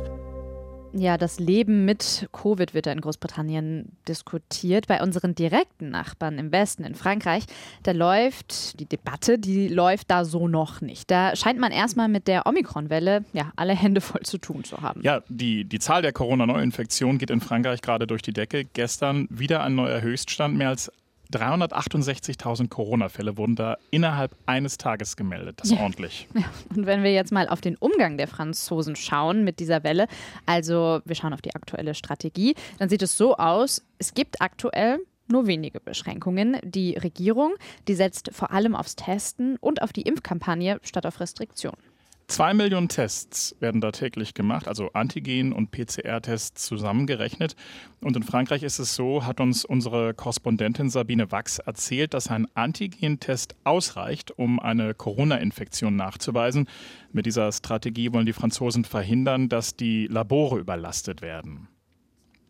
Ja, 0.94 1.16
das 1.16 1.38
Leben 1.38 1.84
mit 1.84 2.28
Covid 2.32 2.74
wird 2.74 2.86
da 2.86 2.92
in 2.92 3.00
Großbritannien 3.00 3.96
diskutiert. 4.06 4.86
Bei 4.88 5.02
unseren 5.02 5.34
direkten 5.34 5.90
Nachbarn 5.90 6.38
im 6.38 6.52
Westen, 6.52 6.84
in 6.84 6.94
Frankreich, 6.94 7.44
da 7.82 7.92
läuft 7.92 8.78
die 8.78 8.84
Debatte, 8.84 9.38
die 9.38 9.68
läuft 9.68 10.10
da 10.10 10.24
so 10.24 10.48
noch 10.48 10.82
nicht. 10.82 11.10
Da 11.10 11.34
scheint 11.34 11.58
man 11.58 11.72
erstmal 11.72 12.08
mit 12.08 12.28
der 12.28 12.46
Omikron-Welle 12.46 13.24
ja 13.32 13.52
alle 13.56 13.74
Hände 13.74 14.00
voll 14.00 14.22
zu 14.22 14.36
tun 14.38 14.64
zu 14.64 14.82
haben. 14.82 15.00
Ja, 15.02 15.22
die, 15.28 15.64
die 15.64 15.78
Zahl 15.78 16.02
der 16.02 16.12
Corona-Neuinfektionen 16.12 17.18
geht 17.18 17.30
in 17.30 17.40
Frankreich 17.40 17.80
gerade 17.80 18.06
durch 18.06 18.22
die 18.22 18.32
Decke. 18.32 18.64
Gestern 18.64 19.26
wieder 19.30 19.62
ein 19.62 19.74
neuer 19.74 20.02
Höchststand. 20.02 20.56
Mehr 20.56 20.68
als 20.68 20.92
368.000 21.32 22.68
Corona-Fälle 22.68 23.36
wurden 23.36 23.56
da 23.56 23.76
innerhalb 23.90 24.36
eines 24.46 24.78
Tages 24.78 25.16
gemeldet. 25.16 25.60
Das 25.60 25.70
ist 25.70 25.76
ja. 25.76 25.82
ordentlich. 25.82 26.28
Ja. 26.42 26.44
Und 26.74 26.86
wenn 26.86 27.02
wir 27.02 27.12
jetzt 27.12 27.30
mal 27.30 27.48
auf 27.48 27.60
den 27.60 27.76
Umgang 27.76 28.16
der 28.16 28.26
Franzosen 28.26 28.96
schauen 28.96 29.44
mit 29.44 29.60
dieser 29.60 29.84
Welle, 29.84 30.06
also 30.46 31.00
wir 31.04 31.14
schauen 31.14 31.32
auf 31.32 31.42
die 31.42 31.54
aktuelle 31.54 31.94
Strategie, 31.94 32.54
dann 32.78 32.88
sieht 32.88 33.02
es 33.02 33.16
so 33.16 33.36
aus, 33.36 33.84
es 33.98 34.14
gibt 34.14 34.40
aktuell 34.40 34.98
nur 35.28 35.46
wenige 35.46 35.80
Beschränkungen. 35.80 36.58
Die 36.64 36.94
Regierung, 36.96 37.54
die 37.86 37.94
setzt 37.94 38.30
vor 38.32 38.50
allem 38.50 38.74
aufs 38.74 38.96
Testen 38.96 39.56
und 39.60 39.82
auf 39.82 39.92
die 39.92 40.02
Impfkampagne 40.02 40.80
statt 40.82 41.06
auf 41.06 41.20
Restriktionen. 41.20 41.91
Zwei 42.32 42.54
Millionen 42.54 42.88
Tests 42.88 43.54
werden 43.60 43.82
da 43.82 43.92
täglich 43.92 44.32
gemacht, 44.32 44.66
also 44.66 44.90
Antigen- 44.94 45.52
und 45.52 45.70
PCR-Tests 45.70 46.64
zusammengerechnet. 46.64 47.56
Und 48.00 48.16
in 48.16 48.22
Frankreich 48.22 48.62
ist 48.62 48.78
es 48.78 48.94
so, 48.94 49.26
hat 49.26 49.38
uns 49.38 49.66
unsere 49.66 50.14
Korrespondentin 50.14 50.88
Sabine 50.88 51.30
Wachs 51.30 51.58
erzählt, 51.58 52.14
dass 52.14 52.28
ein 52.28 52.46
Antigen-Test 52.54 53.54
ausreicht, 53.64 54.30
um 54.30 54.60
eine 54.60 54.94
Corona-Infektion 54.94 55.94
nachzuweisen. 55.94 56.70
Mit 57.12 57.26
dieser 57.26 57.52
Strategie 57.52 58.14
wollen 58.14 58.24
die 58.24 58.32
Franzosen 58.32 58.86
verhindern, 58.86 59.50
dass 59.50 59.76
die 59.76 60.06
Labore 60.06 60.58
überlastet 60.58 61.20
werden. 61.20 61.68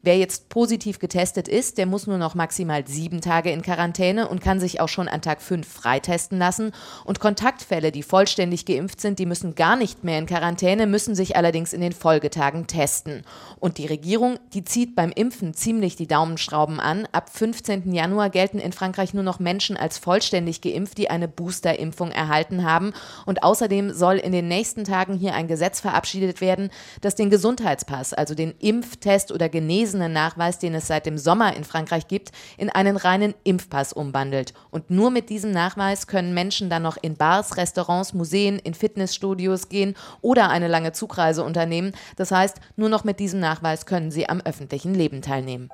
Wer 0.04 0.18
jetzt 0.18 0.49
positiv 0.49 0.99
getestet 0.99 1.47
ist, 1.47 1.78
der 1.78 1.87
muss 1.87 2.09
nur 2.09 2.18
noch 2.18 2.35
maximal 2.35 2.85
sieben 2.88 3.21
Tage 3.21 3.52
in 3.52 3.62
Quarantäne 3.62 4.26
und 4.26 4.42
kann 4.42 4.59
sich 4.59 4.80
auch 4.80 4.88
schon 4.88 5.06
an 5.06 5.23
Tag 5.23 5.40
fünf 5.40 5.68
freitesten 5.68 6.38
lassen. 6.38 6.73
Und 7.04 7.21
Kontaktfälle, 7.21 7.92
die 7.92 8.02
vollständig 8.02 8.66
geimpft 8.66 9.00
sind, 9.00 9.21
die 9.21 9.26
müssen 9.26 9.54
gar 9.54 9.76
nicht 9.76 10.02
mehr 10.02 10.18
in 10.18 10.26
Quarantäne, 10.26 10.88
müssen 10.88 11.14
sich 11.14 11.37
allerdings 11.37 11.73
in 11.73 11.80
den 11.80 11.92
Folgetagen 11.92 12.66
testen. 12.66 13.23
Und 13.61 13.78
die 13.78 13.87
Regierung, 13.87 14.40
die 14.54 14.64
zieht 14.64 14.97
beim 14.97 15.12
Impfen 15.12 15.54
ziemlich 15.54 15.94
die 15.94 16.09
Daumenschrauben 16.09 16.80
an. 16.80 17.06
Ab 17.12 17.30
15. 17.32 17.92
Januar 17.92 18.28
gelten 18.28 18.59
in 18.59 18.73
Frankreich 18.73 19.14
nur 19.14 19.23
noch 19.23 19.38
Menschen 19.38 19.76
als 19.76 19.99
vollständig 19.99 20.62
geimpft, 20.62 20.99
die 20.99 21.11
eine 21.11 21.28
Boosterimpfung 21.28 22.11
erhalten 22.11 22.64
haben. 22.64 22.92
Und 23.25 23.44
außerdem 23.44 23.92
soll 23.92 24.16
in 24.16 24.32
den 24.32 24.49
nächsten 24.49 24.82
Tagen 24.82 25.14
hier 25.14 25.35
ein 25.35 25.47
Gesetz 25.47 25.78
verabschiedet 25.78 26.40
werden, 26.40 26.71
das 27.02 27.14
den 27.14 27.30
Gesundheitspass, 27.30 28.12
also 28.14 28.35
den 28.35 28.52
Impftest 28.59 29.30
oder 29.30 29.49
Genesen 29.49 29.91
genesenen 29.92 30.12
Nachweis, 30.12 30.58
den 30.58 30.75
es 30.75 30.87
seit 30.87 31.06
dem 31.06 31.18
Sommer 31.18 31.54
in 31.54 31.64
Frankreich 31.64 32.08
gibt, 32.08 32.32
in 32.56 32.70
einen 32.70 32.96
reinen 32.96 33.34
Impfpass 33.44 33.92
umwandelt. 33.92 34.54
Und 34.70 34.90
nur 34.90 35.11
mit 35.11 35.28
diesem 35.28 35.50
Nachweis 35.50 36.06
können 36.06 36.34
Menschen 36.34 36.70
dann 36.70 36.82
noch 36.82 36.96
in 37.00 37.16
Bars, 37.16 37.56
Restaurants, 37.56 38.14
Museen, 38.14 38.58
in 38.58 38.75
Fitnessstudios 38.75 39.68
gehen 39.68 39.94
oder 40.22 40.49
eine 40.49 40.68
lange 40.68 40.92
Zugreise 40.92 41.44
unternehmen. 41.44 41.92
Das 42.16 42.30
heißt, 42.30 42.58
nur 42.76 42.88
noch 42.88 43.04
mit 43.04 43.20
diesem 43.20 43.40
Nachweis 43.40 43.87
können 43.87 44.11
sie 44.11 44.28
am 44.28 44.40
öffentlichen 44.40 44.94
Leben 44.94 45.20
teilnehmen. 45.20 45.68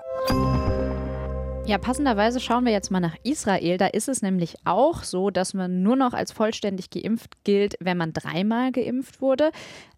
Ja, 1.68 1.76
passenderweise 1.76 2.40
schauen 2.40 2.64
wir 2.64 2.72
jetzt 2.72 2.90
mal 2.90 2.98
nach 2.98 3.14
Israel. 3.24 3.76
Da 3.76 3.88
ist 3.88 4.08
es 4.08 4.22
nämlich 4.22 4.54
auch 4.64 5.02
so, 5.02 5.28
dass 5.28 5.52
man 5.52 5.82
nur 5.82 5.96
noch 5.96 6.14
als 6.14 6.32
vollständig 6.32 6.88
geimpft 6.88 7.44
gilt, 7.44 7.74
wenn 7.78 7.98
man 7.98 8.14
dreimal 8.14 8.72
geimpft 8.72 9.20
wurde. 9.20 9.50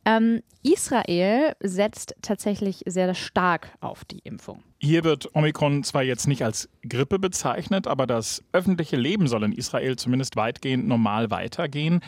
Ähm, 0.05 0.43
Israel 0.65 1.55
setzt 1.61 2.17
tatsächlich 2.23 2.83
sehr 2.87 3.15
stark 3.15 3.69
auf 3.81 4.05
die 4.05 4.19
Impfung. 4.25 4.65
Hier 4.81 5.05
wird 5.05 5.33
Omikron 5.37 5.85
zwar 5.85 6.03
jetzt 6.03 6.27
nicht 6.27 6.43
als 6.43 6.69
Grippe 6.89 7.21
bezeichnet, 7.21 7.87
aber 7.87 8.09
das 8.09 8.43
öffentliche 8.51 8.97
Leben 8.97 9.29
soll 9.29 9.45
in 9.45 9.53
Israel 9.53 9.95
zumindest 9.95 10.35
weitgehend 10.35 10.89
normal 10.89 11.31
weitergehen. 11.31 12.01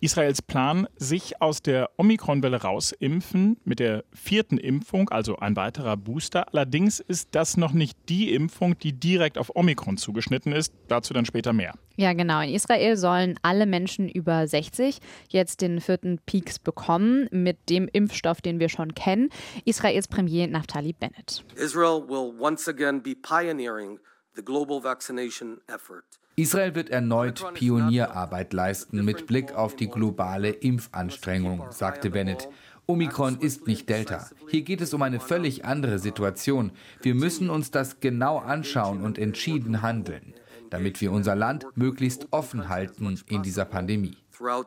Israels 0.00 0.42
Plan, 0.42 0.86
sich 0.96 1.42
aus 1.42 1.60
der 1.60 1.90
Omikron-Welle 1.96 2.62
rausimpfen 2.62 3.56
mit 3.64 3.80
der 3.80 4.04
vierten 4.12 4.56
Impfung, 4.56 5.08
also 5.08 5.36
ein 5.38 5.56
weiterer 5.56 5.96
Booster. 5.96 6.46
Allerdings 6.52 7.00
ist 7.00 7.30
das 7.32 7.56
noch 7.56 7.72
nicht 7.72 7.98
die 8.08 8.32
Impfung, 8.32 8.78
die 8.78 8.92
direkt 8.92 9.38
auf 9.38 9.54
Omikron 9.56 9.96
zugeschnitten 9.96 10.52
ist. 10.52 10.72
Dazu 10.86 11.14
dann 11.14 11.24
später 11.24 11.52
mehr. 11.52 11.74
Ja, 11.96 12.12
genau. 12.12 12.40
In 12.40 12.54
Israel 12.54 12.96
sollen 12.96 13.40
alle 13.42 13.66
Menschen 13.66 14.08
über 14.08 14.46
60 14.46 14.98
jetzt 15.30 15.62
den 15.62 15.80
vierten 15.80 16.20
Peaks 16.26 16.60
bekommen 16.60 17.28
mit 17.32 17.68
dem 17.68 17.88
Impfstoff, 17.92 18.40
den 18.40 18.60
wir 18.60 18.68
schon 18.68 18.94
kennen. 18.94 19.30
Israels 19.64 20.06
Premier 20.06 20.46
Naftali 20.46 20.92
Bennett. 20.92 21.44
Israel 21.56 22.02
will 22.06 22.32
once 22.38 22.68
again 22.68 23.02
be 23.02 23.16
pioneering 23.16 23.98
the 24.36 24.44
global 24.44 24.80
vaccination 24.80 25.60
effort. 25.66 26.04
Israel 26.38 26.76
wird 26.76 26.90
erneut 26.90 27.52
Pionierarbeit 27.54 28.52
leisten 28.52 29.04
mit 29.04 29.26
Blick 29.26 29.56
auf 29.56 29.74
die 29.74 29.88
globale 29.88 30.50
Impfanstrengung, 30.50 31.64
sagte 31.70 32.10
Bennett. 32.10 32.48
Omikron 32.86 33.40
ist 33.40 33.66
nicht 33.66 33.88
Delta. 33.88 34.30
Hier 34.48 34.62
geht 34.62 34.80
es 34.80 34.94
um 34.94 35.02
eine 35.02 35.18
völlig 35.18 35.64
andere 35.64 35.98
Situation. 35.98 36.70
Wir 37.02 37.16
müssen 37.16 37.50
uns 37.50 37.72
das 37.72 37.98
genau 37.98 38.38
anschauen 38.38 39.02
und 39.02 39.18
entschieden 39.18 39.82
handeln, 39.82 40.32
damit 40.70 41.00
wir 41.00 41.10
unser 41.10 41.34
Land 41.34 41.66
möglichst 41.74 42.28
offen 42.30 42.68
halten 42.68 43.18
in 43.28 43.42
dieser 43.42 43.64
Pandemie. 43.64 44.16
Uh, 44.40 44.62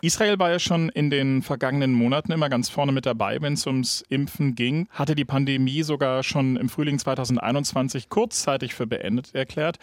Israel 0.00 0.38
war 0.38 0.50
ja 0.50 0.58
schon 0.58 0.88
in 0.88 1.10
den 1.10 1.42
vergangenen 1.42 1.92
Monaten 1.92 2.32
immer 2.32 2.48
ganz 2.48 2.70
vorne 2.70 2.90
mit 2.90 3.04
dabei, 3.04 3.42
wenn 3.42 3.52
es 3.52 3.66
ums 3.66 4.02
Impfen 4.08 4.54
ging, 4.54 4.88
hatte 4.90 5.14
die 5.14 5.26
Pandemie 5.26 5.82
sogar 5.82 6.22
schon 6.22 6.56
im 6.56 6.70
Frühling 6.70 6.98
2021 6.98 8.08
kurzzeitig 8.08 8.72
für 8.72 8.86
beendet 8.86 9.34
erklärt. 9.34 9.78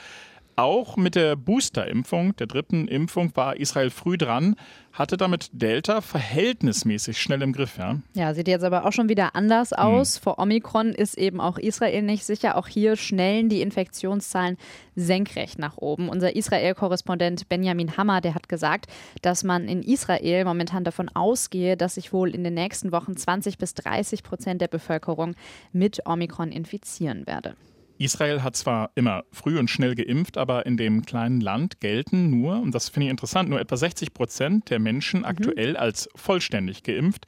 Auch 0.59 0.97
mit 0.97 1.15
der 1.15 1.37
Boosterimpfung, 1.37 2.35
der 2.35 2.45
dritten 2.45 2.89
Impfung, 2.89 3.33
war 3.33 3.55
Israel 3.55 3.89
früh 3.89 4.17
dran, 4.17 4.57
hatte 4.91 5.15
damit 5.15 5.51
Delta 5.53 6.01
verhältnismäßig 6.01 7.17
schnell 7.17 7.41
im 7.43 7.53
Griff. 7.53 7.77
Ja, 7.77 7.99
ja 8.13 8.33
sieht 8.33 8.49
jetzt 8.49 8.65
aber 8.65 8.85
auch 8.85 8.91
schon 8.91 9.07
wieder 9.07 9.37
anders 9.37 9.71
aus. 9.71 10.17
Hm. 10.17 10.21
Vor 10.23 10.37
Omikron 10.37 10.89
ist 10.89 11.17
eben 11.17 11.39
auch 11.39 11.57
Israel 11.57 12.01
nicht 12.01 12.25
sicher. 12.25 12.57
Auch 12.57 12.67
hier 12.67 12.97
schnellen 12.97 13.47
die 13.47 13.61
Infektionszahlen 13.61 14.57
senkrecht 14.97 15.59
nach 15.59 15.77
oben. 15.77 16.09
Unser 16.09 16.35
Israel-Korrespondent 16.35 17.47
Benjamin 17.47 17.95
Hammer, 17.95 18.19
der 18.19 18.35
hat 18.35 18.49
gesagt, 18.49 18.87
dass 19.21 19.45
man 19.45 19.65
in 19.65 19.81
Israel 19.81 20.43
momentan 20.43 20.83
davon 20.83 21.07
ausgehe, 21.07 21.77
dass 21.77 21.95
sich 21.95 22.11
wohl 22.11 22.35
in 22.35 22.43
den 22.43 22.55
nächsten 22.55 22.91
Wochen 22.91 23.15
20 23.15 23.59
bis 23.59 23.75
30 23.75 24.23
Prozent 24.23 24.59
der 24.59 24.67
Bevölkerung 24.67 25.35
mit 25.71 26.05
Omikron 26.05 26.51
infizieren 26.51 27.25
werde. 27.27 27.55
Israel 27.99 28.43
hat 28.43 28.55
zwar 28.55 28.91
immer 28.95 29.25
früh 29.31 29.59
und 29.59 29.69
schnell 29.69 29.93
geimpft, 29.93 30.37
aber 30.37 30.65
in 30.65 30.77
dem 30.77 31.05
kleinen 31.05 31.41
Land 31.41 31.81
gelten 31.81 32.29
nur, 32.29 32.59
und 32.59 32.73
das 32.73 32.89
finde 32.89 33.07
ich 33.07 33.11
interessant, 33.11 33.49
nur 33.49 33.59
etwa 33.59 33.75
60 33.75 34.13
Prozent 34.13 34.69
der 34.69 34.79
Menschen 34.79 35.19
mhm. 35.19 35.25
aktuell 35.25 35.77
als 35.77 36.09
vollständig 36.15 36.83
geimpft. 36.83 37.25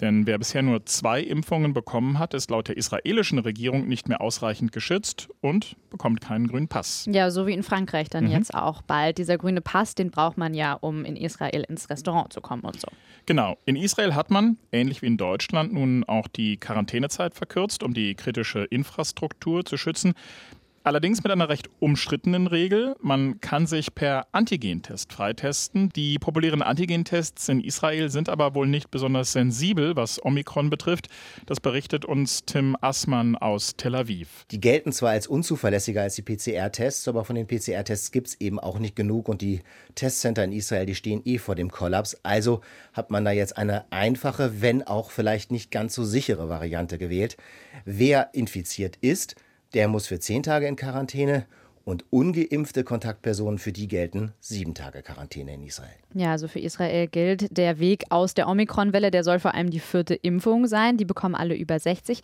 Denn 0.00 0.26
wer 0.26 0.38
bisher 0.38 0.62
nur 0.62 0.84
zwei 0.84 1.20
Impfungen 1.20 1.72
bekommen 1.72 2.18
hat, 2.18 2.34
ist 2.34 2.50
laut 2.50 2.68
der 2.68 2.76
israelischen 2.76 3.38
Regierung 3.38 3.88
nicht 3.88 4.08
mehr 4.08 4.20
ausreichend 4.20 4.72
geschützt 4.72 5.28
und 5.40 5.76
bekommt 5.90 6.20
keinen 6.20 6.48
grünen 6.48 6.68
Pass. 6.68 7.06
Ja, 7.10 7.30
so 7.30 7.46
wie 7.46 7.52
in 7.52 7.62
Frankreich 7.62 8.10
dann 8.10 8.24
mhm. 8.24 8.30
jetzt 8.30 8.54
auch 8.54 8.82
bald. 8.82 9.18
Dieser 9.18 9.38
grüne 9.38 9.60
Pass, 9.60 9.94
den 9.94 10.10
braucht 10.10 10.36
man 10.36 10.52
ja, 10.54 10.74
um 10.74 11.04
in 11.04 11.16
Israel 11.16 11.64
ins 11.68 11.88
Restaurant 11.88 12.32
zu 12.32 12.40
kommen 12.40 12.62
und 12.62 12.80
so. 12.80 12.88
Genau. 13.24 13.56
In 13.64 13.76
Israel 13.76 14.14
hat 14.14 14.30
man, 14.30 14.58
ähnlich 14.70 15.02
wie 15.02 15.06
in 15.06 15.16
Deutschland, 15.16 15.72
nun 15.72 16.04
auch 16.04 16.28
die 16.28 16.58
Quarantänezeit 16.58 17.34
verkürzt, 17.34 17.82
um 17.82 17.94
die 17.94 18.14
kritische 18.14 18.64
Infrastruktur 18.64 19.64
zu 19.64 19.76
schützen. 19.76 20.14
Allerdings 20.86 21.24
mit 21.24 21.32
einer 21.32 21.48
recht 21.48 21.68
umstrittenen 21.80 22.46
Regel. 22.46 22.94
Man 23.00 23.40
kann 23.40 23.66
sich 23.66 23.92
per 23.92 24.28
Antigentest 24.30 25.12
freitesten. 25.12 25.88
Die 25.88 26.16
populären 26.20 26.62
Antigentests 26.62 27.48
in 27.48 27.60
Israel 27.60 28.08
sind 28.08 28.28
aber 28.28 28.54
wohl 28.54 28.68
nicht 28.68 28.92
besonders 28.92 29.32
sensibel, 29.32 29.96
was 29.96 30.24
Omikron 30.24 30.70
betrifft. 30.70 31.08
Das 31.44 31.58
berichtet 31.58 32.04
uns 32.04 32.44
Tim 32.44 32.76
Assmann 32.80 33.34
aus 33.34 33.74
Tel 33.76 33.96
Aviv. 33.96 34.46
Die 34.52 34.60
gelten 34.60 34.92
zwar 34.92 35.10
als 35.10 35.26
unzuverlässiger 35.26 36.02
als 36.02 36.14
die 36.14 36.22
PCR-Tests, 36.22 37.08
aber 37.08 37.24
von 37.24 37.34
den 37.34 37.48
PCR-Tests 37.48 38.12
gibt 38.12 38.28
es 38.28 38.40
eben 38.40 38.60
auch 38.60 38.78
nicht 38.78 38.94
genug 38.94 39.28
und 39.28 39.42
die 39.42 39.62
Testcenter 39.96 40.44
in 40.44 40.52
Israel, 40.52 40.86
die 40.86 40.94
stehen 40.94 41.20
eh 41.24 41.38
vor 41.38 41.56
dem 41.56 41.72
Kollaps. 41.72 42.16
Also 42.22 42.60
hat 42.92 43.10
man 43.10 43.24
da 43.24 43.32
jetzt 43.32 43.56
eine 43.56 43.90
einfache, 43.90 44.62
wenn 44.62 44.84
auch 44.84 45.10
vielleicht 45.10 45.50
nicht 45.50 45.72
ganz 45.72 45.96
so 45.96 46.04
sichere 46.04 46.48
Variante 46.48 46.96
gewählt. 46.96 47.36
Wer 47.84 48.30
infiziert 48.34 48.94
ist, 49.00 49.34
der 49.74 49.88
muss 49.88 50.06
für 50.06 50.18
zehn 50.18 50.42
Tage 50.42 50.66
in 50.66 50.76
Quarantäne 50.76 51.46
und 51.84 52.04
ungeimpfte 52.10 52.82
Kontaktpersonen, 52.82 53.58
für 53.58 53.72
die 53.72 53.86
gelten 53.86 54.32
sieben 54.40 54.74
Tage 54.74 55.02
Quarantäne 55.02 55.54
in 55.54 55.62
Israel. 55.62 55.94
Ja, 56.14 56.32
also 56.32 56.48
für 56.48 56.58
Israel 56.58 57.06
gilt 57.06 57.56
der 57.56 57.78
Weg 57.78 58.04
aus 58.10 58.34
der 58.34 58.48
Omikron-Welle, 58.48 59.12
der 59.12 59.22
soll 59.22 59.38
vor 59.38 59.54
allem 59.54 59.70
die 59.70 59.78
vierte 59.78 60.14
Impfung 60.14 60.66
sein. 60.66 60.96
Die 60.96 61.04
bekommen 61.04 61.36
alle 61.36 61.54
über 61.54 61.78
60. 61.78 62.22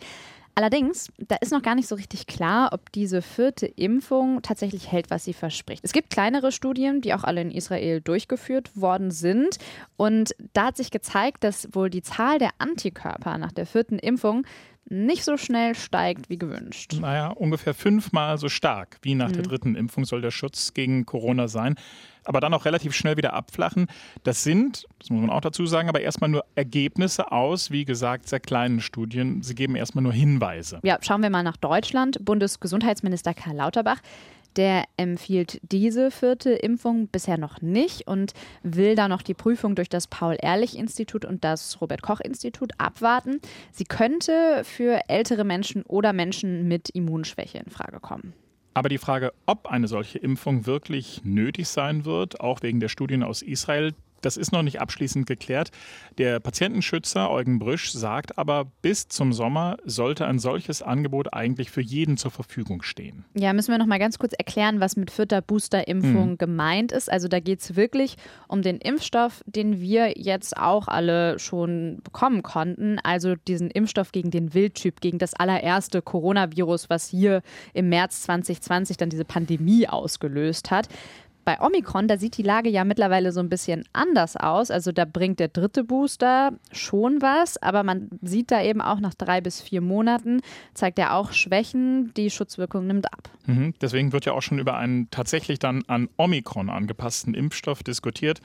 Allerdings, 0.55 1.11
da 1.17 1.37
ist 1.37 1.51
noch 1.51 1.63
gar 1.63 1.73
nicht 1.73 1.87
so 1.87 1.95
richtig 1.95 2.27
klar, 2.27 2.69
ob 2.73 2.91
diese 2.91 3.23
vierte 3.23 3.65
Impfung 3.65 4.43
tatsächlich 4.43 4.91
hält, 4.91 5.09
was 5.09 5.23
sie 5.23 5.33
verspricht. 5.33 5.83
Es 5.83 5.93
gibt 5.93 6.11
kleinere 6.11 6.51
Studien, 6.51 7.01
die 7.01 7.13
auch 7.15 7.23
alle 7.23 7.41
in 7.41 7.49
Israel 7.49 8.01
durchgeführt 8.01 8.69
worden 8.75 9.09
sind. 9.09 9.57
Und 9.97 10.35
da 10.53 10.67
hat 10.67 10.77
sich 10.77 10.91
gezeigt, 10.91 11.43
dass 11.43 11.69
wohl 11.73 11.89
die 11.89 12.03
Zahl 12.03 12.37
der 12.37 12.51
Antikörper 12.59 13.39
nach 13.39 13.51
der 13.51 13.65
vierten 13.65 13.97
Impfung 13.97 14.45
nicht 14.93 15.23
so 15.23 15.37
schnell 15.37 15.75
steigt 15.75 16.29
wie 16.29 16.37
gewünscht. 16.37 16.93
Naja, 16.99 17.29
ungefähr 17.29 17.73
fünfmal 17.73 18.37
so 18.37 18.47
stark 18.47 18.97
wie 19.01 19.15
nach 19.15 19.29
mhm. 19.29 19.33
der 19.33 19.43
dritten 19.43 19.75
Impfung 19.75 20.05
soll 20.05 20.21
der 20.21 20.31
Schutz 20.31 20.73
gegen 20.73 21.05
Corona 21.05 21.47
sein. 21.47 21.75
Aber 22.25 22.39
dann 22.39 22.53
auch 22.53 22.63
relativ 22.63 22.95
schnell 22.95 23.17
wieder 23.17 23.33
abflachen. 23.33 23.87
Das 24.23 24.43
sind, 24.43 24.85
das 24.99 25.09
muss 25.09 25.19
man 25.19 25.29
auch 25.29 25.41
dazu 25.41 25.65
sagen, 25.65 25.89
aber 25.89 25.99
erstmal 25.99 26.29
nur 26.29 26.45
Ergebnisse 26.55 27.33
aus, 27.33 27.69
wie 27.69 27.83
gesagt, 27.83 28.29
sehr 28.29 28.39
kleinen 28.39 28.79
Studien. 28.79 29.43
Sie 29.43 29.55
geben 29.55 29.75
erstmal 29.75 30.03
nur 30.03 30.13
Hinweise. 30.13 30.79
Ja, 30.83 30.97
schauen 31.01 31.21
wir 31.21 31.29
mal 31.29 31.43
nach 31.43 31.57
Deutschland. 31.57 32.23
Bundesgesundheitsminister 32.23 33.33
Karl 33.33 33.57
Lauterbach 33.57 33.99
der 34.57 34.85
empfiehlt 34.97 35.59
diese 35.63 36.11
vierte 36.11 36.51
Impfung 36.51 37.07
bisher 37.07 37.37
noch 37.37 37.61
nicht 37.61 38.07
und 38.07 38.33
will 38.63 38.95
da 38.95 39.07
noch 39.07 39.21
die 39.21 39.33
Prüfung 39.33 39.75
durch 39.75 39.89
das 39.89 40.07
Paul-Ehrlich-Institut 40.07 41.25
und 41.25 41.43
das 41.43 41.81
Robert-Koch-Institut 41.81 42.71
abwarten. 42.77 43.39
Sie 43.71 43.85
könnte 43.85 44.61
für 44.63 45.01
ältere 45.07 45.43
Menschen 45.43 45.83
oder 45.83 46.13
Menschen 46.13 46.67
mit 46.67 46.89
Immunschwäche 46.89 47.59
in 47.59 47.69
Frage 47.71 47.99
kommen. 47.99 48.33
Aber 48.73 48.89
die 48.89 48.97
Frage, 48.97 49.33
ob 49.45 49.67
eine 49.67 49.87
solche 49.87 50.17
Impfung 50.17 50.65
wirklich 50.65 51.21
nötig 51.23 51.67
sein 51.67 52.05
wird, 52.05 52.41
auch 52.41 52.63
wegen 52.63 52.79
der 52.79 52.89
Studien 52.89 53.21
aus 53.21 53.41
Israel, 53.43 53.93
Das 54.23 54.37
ist 54.37 54.51
noch 54.51 54.63
nicht 54.63 54.79
abschließend 54.81 55.25
geklärt. 55.25 55.69
Der 56.17 56.39
Patientenschützer 56.39 57.29
Eugen 57.29 57.59
Brüsch 57.59 57.91
sagt 57.91 58.37
aber, 58.37 58.65
bis 58.81 59.07
zum 59.07 59.33
Sommer 59.33 59.77
sollte 59.83 60.25
ein 60.25 60.39
solches 60.39 60.81
Angebot 60.81 61.33
eigentlich 61.33 61.69
für 61.71 61.81
jeden 61.81 62.17
zur 62.17 62.31
Verfügung 62.31 62.81
stehen. 62.81 63.25
Ja, 63.33 63.53
müssen 63.53 63.71
wir 63.71 63.77
noch 63.77 63.85
mal 63.85 63.99
ganz 63.99 64.17
kurz 64.17 64.33
erklären, 64.33 64.79
was 64.79 64.95
mit 64.95 65.11
vierter 65.11 65.41
Boosterimpfung 65.41 66.31
mhm. 66.31 66.37
gemeint 66.37 66.91
ist. 66.91 67.11
Also 67.11 67.27
da 67.27 67.39
geht 67.39 67.59
es 67.59 67.75
wirklich 67.75 68.15
um 68.47 68.61
den 68.61 68.77
Impfstoff, 68.77 69.43
den 69.45 69.81
wir 69.81 70.17
jetzt 70.17 70.57
auch 70.57 70.87
alle 70.87 71.37
schon 71.39 71.99
bekommen 72.03 72.43
konnten. 72.43 72.99
Also 72.99 73.35
diesen 73.35 73.69
Impfstoff 73.69 74.11
gegen 74.11 74.31
den 74.31 74.53
Wildtyp, 74.53 75.01
gegen 75.01 75.19
das 75.19 75.33
allererste 75.33 76.01
Coronavirus, 76.01 76.89
was 76.89 77.09
hier 77.09 77.41
im 77.73 77.89
März 77.89 78.23
2020 78.23 78.97
dann 78.97 79.09
diese 79.09 79.25
Pandemie 79.25 79.87
ausgelöst 79.87 80.71
hat. 80.71 80.87
Bei 81.45 81.59
Omikron, 81.59 82.07
da 82.07 82.17
sieht 82.17 82.37
die 82.37 82.43
Lage 82.43 82.69
ja 82.69 82.85
mittlerweile 82.85 83.31
so 83.31 83.39
ein 83.39 83.49
bisschen 83.49 83.83
anders 83.91 84.37
aus. 84.37 84.71
Also 84.71 84.91
da 84.91 85.05
bringt 85.05 85.39
der 85.39 85.49
dritte 85.49 85.83
Booster 85.83 86.53
schon 86.71 87.21
was, 87.21 87.61
aber 87.61 87.83
man 87.83 88.09
sieht 88.21 88.51
da 88.51 88.61
eben 88.61 88.81
auch 88.81 88.99
nach 88.99 89.13
drei 89.13 89.41
bis 89.41 89.61
vier 89.61 89.81
Monaten, 89.81 90.41
zeigt 90.73 90.99
er 90.99 91.15
auch 91.15 91.33
Schwächen, 91.33 92.13
die 92.15 92.29
Schutzwirkung 92.29 92.87
nimmt 92.87 93.11
ab. 93.11 93.29
Mhm, 93.45 93.73
deswegen 93.81 94.13
wird 94.13 94.25
ja 94.25 94.33
auch 94.33 94.41
schon 94.41 94.59
über 94.59 94.77
einen 94.77 95.09
tatsächlich 95.11 95.59
dann 95.59 95.83
an 95.87 96.07
Omikron 96.17 96.69
angepassten 96.69 97.33
Impfstoff 97.33 97.83
diskutiert. 97.83 98.39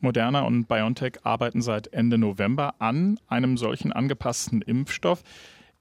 Moderna 0.00 0.42
und 0.42 0.68
BioNTech 0.68 1.24
arbeiten 1.24 1.62
seit 1.62 1.92
Ende 1.92 2.18
November 2.18 2.74
an 2.78 3.18
einem 3.28 3.56
solchen 3.56 3.92
angepassten 3.92 4.62
Impfstoff. 4.62 5.22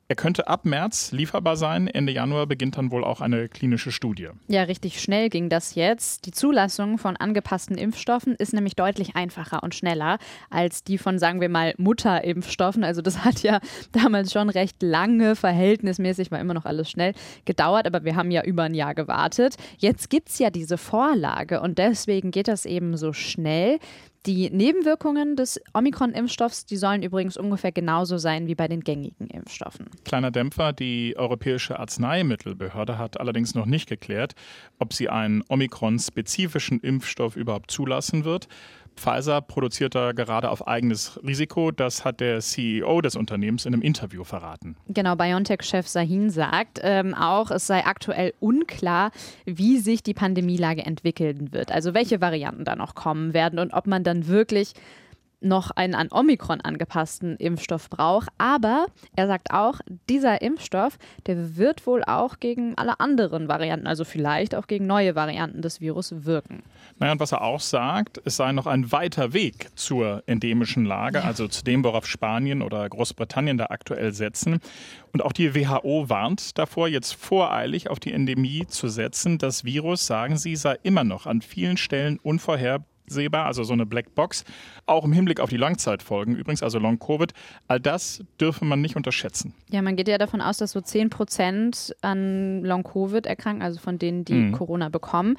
Er 0.07 0.15
könnte 0.15 0.47
ab 0.47 0.65
März 0.65 1.11
lieferbar 1.13 1.57
sein. 1.57 1.87
Ende 1.87 2.11
Januar 2.11 2.45
beginnt 2.45 2.77
dann 2.77 2.91
wohl 2.91 3.03
auch 3.03 3.21
eine 3.21 3.49
klinische 3.49 3.91
Studie. 3.91 4.29
Ja, 4.47 4.61
richtig 4.61 5.01
schnell 5.01 5.29
ging 5.29 5.49
das 5.49 5.73
jetzt. 5.73 6.27
Die 6.27 6.31
Zulassung 6.31 6.99
von 6.99 7.17
angepassten 7.17 7.75
Impfstoffen 7.75 8.35
ist 8.35 8.53
nämlich 8.53 8.75
deutlich 8.75 9.15
einfacher 9.15 9.63
und 9.63 9.73
schneller 9.73 10.19
als 10.51 10.83
die 10.83 10.99
von, 10.99 11.17
sagen 11.17 11.41
wir 11.41 11.49
mal, 11.49 11.73
Mutterimpfstoffen. 11.79 12.83
Also 12.83 13.01
das 13.01 13.25
hat 13.25 13.41
ja 13.41 13.59
damals 13.93 14.31
schon 14.31 14.51
recht 14.51 14.83
lange, 14.83 15.35
verhältnismäßig, 15.35 16.29
war 16.29 16.39
immer 16.39 16.53
noch 16.53 16.65
alles 16.65 16.91
schnell, 16.91 17.15
gedauert. 17.45 17.87
Aber 17.87 18.03
wir 18.03 18.15
haben 18.15 18.29
ja 18.29 18.43
über 18.43 18.61
ein 18.61 18.75
Jahr 18.75 18.93
gewartet. 18.93 19.55
Jetzt 19.79 20.11
gibt 20.11 20.29
es 20.29 20.37
ja 20.37 20.51
diese 20.51 20.77
Vorlage 20.77 21.61
und 21.61 21.79
deswegen 21.79 22.29
geht 22.29 22.47
das 22.47 22.67
eben 22.67 22.95
so 22.95 23.11
schnell. 23.11 23.79
Die 24.25 24.49
Nebenwirkungen 24.49 25.35
des 25.35 25.61
Omikron-Impfstoffs, 25.73 26.65
die 26.65 26.77
sollen 26.77 27.03
übrigens 27.03 27.37
ungefähr 27.37 27.71
genauso 27.71 28.17
sein 28.17 28.47
wie 28.47 28.55
bei 28.55 28.67
den 28.67 28.81
gängigen 28.81 29.27
Impfstoffen. 29.27 29.85
Kleiner 30.03 30.31
Dämpfer, 30.31 30.73
die 30.73 31.15
Europäische 31.15 31.79
Arzneimittelbehörde 31.79 32.97
hat 32.97 33.19
allerdings 33.19 33.53
noch 33.53 33.67
nicht 33.67 33.87
geklärt, 33.87 34.33
ob 34.79 34.93
sie 34.93 35.09
einen 35.09 35.43
Omikron-spezifischen 35.47 36.79
Impfstoff 36.79 37.35
überhaupt 37.35 37.69
zulassen 37.69 38.25
wird. 38.25 38.47
Pfizer 38.95 39.41
produziert 39.41 39.95
da 39.95 40.11
gerade 40.11 40.49
auf 40.49 40.67
eigenes 40.67 41.19
Risiko. 41.25 41.71
Das 41.71 42.05
hat 42.05 42.19
der 42.19 42.39
CEO 42.39 43.01
des 43.01 43.15
Unternehmens 43.15 43.65
in 43.65 43.73
einem 43.73 43.81
Interview 43.81 44.23
verraten. 44.23 44.75
Genau, 44.87 45.15
BioNTech-Chef 45.15 45.87
Sahin 45.87 46.29
sagt 46.29 46.79
ähm, 46.81 47.13
auch, 47.13 47.51
es 47.51 47.67
sei 47.67 47.85
aktuell 47.85 48.33
unklar, 48.39 49.11
wie 49.45 49.79
sich 49.79 50.03
die 50.03 50.13
Pandemielage 50.13 50.85
entwickeln 50.85 51.51
wird. 51.53 51.71
Also 51.71 51.93
welche 51.93 52.21
Varianten 52.21 52.65
da 52.65 52.75
noch 52.75 52.95
kommen 52.95 53.33
werden 53.33 53.59
und 53.59 53.73
ob 53.73 53.87
man 53.87 54.03
dann 54.03 54.27
wirklich 54.27 54.73
noch 55.41 55.71
einen 55.71 55.95
an 55.95 56.09
Omikron 56.11 56.61
angepassten 56.61 57.35
Impfstoff 57.37 57.89
braucht. 57.89 58.29
Aber 58.37 58.87
er 59.15 59.27
sagt 59.27 59.51
auch, 59.51 59.79
dieser 60.09 60.41
Impfstoff, 60.41 60.97
der 61.27 61.57
wird 61.57 61.85
wohl 61.87 62.03
auch 62.03 62.39
gegen 62.39 62.77
alle 62.77 62.99
anderen 62.99 63.47
Varianten, 63.47 63.87
also 63.87 64.03
vielleicht 64.03 64.55
auch 64.55 64.67
gegen 64.67 64.87
neue 64.87 65.15
Varianten 65.15 65.61
des 65.61 65.81
Virus 65.81 66.25
wirken. 66.25 66.63
Naja, 66.97 67.13
und 67.13 67.19
was 67.19 67.31
er 67.31 67.41
auch 67.41 67.59
sagt, 67.59 68.21
es 68.25 68.37
sei 68.37 68.51
noch 68.51 68.67
ein 68.67 68.91
weiter 68.91 69.33
Weg 69.33 69.69
zur 69.75 70.23
endemischen 70.25 70.85
Lage, 70.85 71.19
ja. 71.19 71.23
also 71.25 71.47
zu 71.47 71.63
dem, 71.63 71.83
worauf 71.83 72.07
Spanien 72.07 72.61
oder 72.61 72.87
Großbritannien 72.87 73.57
da 73.57 73.67
aktuell 73.69 74.13
setzen. 74.13 74.59
Und 75.11 75.23
auch 75.23 75.31
die 75.31 75.55
WHO 75.55 76.09
warnt 76.09 76.57
davor, 76.57 76.87
jetzt 76.87 77.13
voreilig 77.13 77.89
auf 77.89 77.99
die 77.99 78.11
Endemie 78.11 78.65
zu 78.67 78.89
setzen. 78.89 79.37
Das 79.37 79.63
Virus, 79.63 80.05
sagen 80.05 80.37
sie, 80.37 80.55
sei 80.55 80.77
immer 80.83 81.03
noch 81.03 81.25
an 81.25 81.41
vielen 81.41 81.77
Stellen 81.77 82.19
unvorhersehbar 82.21 82.85
sehbar, 83.07 83.45
also 83.45 83.63
so 83.63 83.73
eine 83.73 83.85
Blackbox. 83.85 84.43
Auch 84.85 85.05
im 85.05 85.13
Hinblick 85.13 85.39
auf 85.39 85.49
die 85.49 85.57
Langzeitfolgen 85.57 86.35
übrigens, 86.35 86.63
also 86.63 86.79
Long-Covid. 86.79 87.33
All 87.67 87.79
das 87.79 88.23
dürfe 88.39 88.65
man 88.65 88.81
nicht 88.81 88.95
unterschätzen. 88.95 89.53
Ja, 89.69 89.81
man 89.81 89.95
geht 89.95 90.07
ja 90.07 90.17
davon 90.17 90.41
aus, 90.41 90.57
dass 90.57 90.71
so 90.71 90.81
10 90.81 91.09
Prozent 91.09 91.95
an 92.01 92.63
Long-Covid 92.63 93.25
erkranken, 93.25 93.63
also 93.63 93.79
von 93.79 93.99
denen, 93.99 94.25
die 94.25 94.33
mhm. 94.33 94.51
Corona 94.51 94.89
bekommen. 94.89 95.37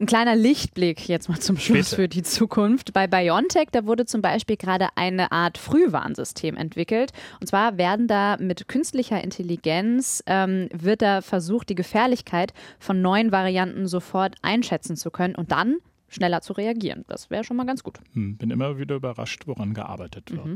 Ein 0.00 0.06
kleiner 0.06 0.34
Lichtblick 0.34 1.08
jetzt 1.08 1.28
mal 1.28 1.38
zum 1.38 1.56
Schluss 1.56 1.90
Bitte. 1.90 1.96
für 1.96 2.08
die 2.08 2.24
Zukunft. 2.24 2.92
Bei 2.92 3.06
BioNTech, 3.06 3.68
da 3.70 3.86
wurde 3.86 4.06
zum 4.06 4.22
Beispiel 4.22 4.56
gerade 4.56 4.88
eine 4.96 5.30
Art 5.30 5.56
Frühwarnsystem 5.56 6.56
entwickelt. 6.56 7.12
Und 7.40 7.46
zwar 7.46 7.78
werden 7.78 8.08
da 8.08 8.36
mit 8.40 8.66
künstlicher 8.66 9.22
Intelligenz, 9.22 10.22
ähm, 10.26 10.68
wird 10.72 11.00
da 11.00 11.22
versucht, 11.22 11.68
die 11.68 11.76
Gefährlichkeit 11.76 12.52
von 12.80 13.02
neuen 13.02 13.30
Varianten 13.30 13.86
sofort 13.86 14.34
einschätzen 14.42 14.96
zu 14.96 15.12
können 15.12 15.36
und 15.36 15.52
dann 15.52 15.76
schneller 16.14 16.40
zu 16.40 16.52
reagieren. 16.52 17.04
Das 17.08 17.30
wäre 17.30 17.44
schon 17.44 17.56
mal 17.56 17.66
ganz 17.66 17.82
gut. 17.82 17.98
Hm, 18.12 18.36
bin 18.36 18.50
immer 18.50 18.78
wieder 18.78 18.96
überrascht, 18.96 19.46
woran 19.46 19.74
gearbeitet 19.74 20.30
wird. 20.30 20.46
Mhm. 20.46 20.54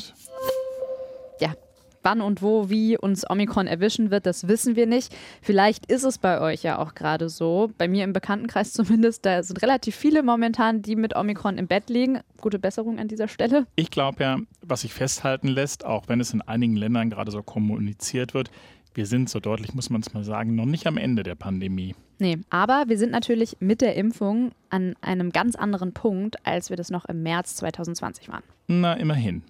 Ja, 1.41 1.55
wann 2.03 2.21
und 2.21 2.43
wo, 2.43 2.71
wie 2.71 2.97
uns 2.97 3.29
Omikron 3.29 3.67
erwischen 3.67 4.11
wird, 4.11 4.27
das 4.27 4.49
wissen 4.49 4.77
wir 4.77 4.87
nicht. 4.87 5.15
Vielleicht 5.43 5.91
ist 5.91 6.05
es 6.05 6.19
bei 6.19 6.41
euch 6.41 6.63
ja 6.63 6.79
auch 6.79 6.95
gerade 6.95 7.29
so. 7.29 7.71
Bei 7.77 7.89
mir 7.89 8.05
im 8.05 8.13
Bekanntenkreis 8.13 8.73
zumindest, 8.79 9.27
da 9.27 9.43
sind 9.43 9.63
relativ 9.63 9.95
viele 9.97 10.23
momentan, 10.23 10.83
die 10.83 10.97
mit 10.97 11.17
Omikron 11.17 11.59
im 11.59 11.67
Bett 11.67 11.91
liegen. 11.91 12.21
Gute 12.41 12.59
Besserung 12.59 12.99
an 12.99 13.09
dieser 13.09 13.29
Stelle. 13.29 13.67
Ich 13.77 13.91
glaube 13.91 14.23
ja, 14.23 14.39
was 14.63 14.83
sich 14.83 14.95
festhalten 14.95 15.49
lässt, 15.49 15.85
auch 15.85 16.09
wenn 16.09 16.21
es 16.21 16.33
in 16.33 16.43
einigen 16.43 16.77
Ländern 16.77 17.11
gerade 17.11 17.31
so 17.31 17.43
kommuniziert 17.43 18.35
wird, 18.35 18.51
wir 18.99 19.07
sind, 19.07 19.31
so 19.31 19.39
deutlich 19.39 19.75
muss 19.75 19.89
man 19.89 20.03
es 20.03 20.13
mal 20.13 20.25
sagen, 20.25 20.57
noch 20.57 20.67
nicht 20.67 20.87
am 20.89 20.99
Ende 20.99 21.23
der 21.23 21.37
Pandemie. 21.37 21.95
Nee, 22.19 22.39
aber 22.51 22.85
wir 22.89 22.99
sind 22.99 23.13
natürlich 23.13 23.57
mit 23.61 23.81
der 23.81 23.95
Impfung 23.95 24.51
an 24.71 24.97
einem 25.01 25.31
ganz 25.31 25.55
anderen 25.55 25.95
Punkt, 25.95 26.45
als 26.45 26.69
wir 26.69 26.77
das 26.77 26.91
noch 26.91 27.05
im 27.05 27.23
März 27.23 27.55
2020 27.57 28.29
waren. 28.29 28.43
Na, 28.67 28.95
immerhin. 28.95 29.43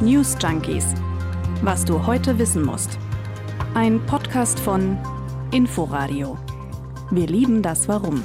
News 0.00 0.36
Junkies. 0.42 0.94
Was 1.62 1.84
du 1.84 2.06
heute 2.06 2.38
wissen 2.38 2.64
musst. 2.64 2.98
Ein 3.74 4.00
Podcast 4.06 4.58
von 4.58 4.98
Inforadio. 5.52 6.38
Wir 7.10 7.26
lieben 7.26 7.62
das 7.62 7.88
Warum. 7.88 8.22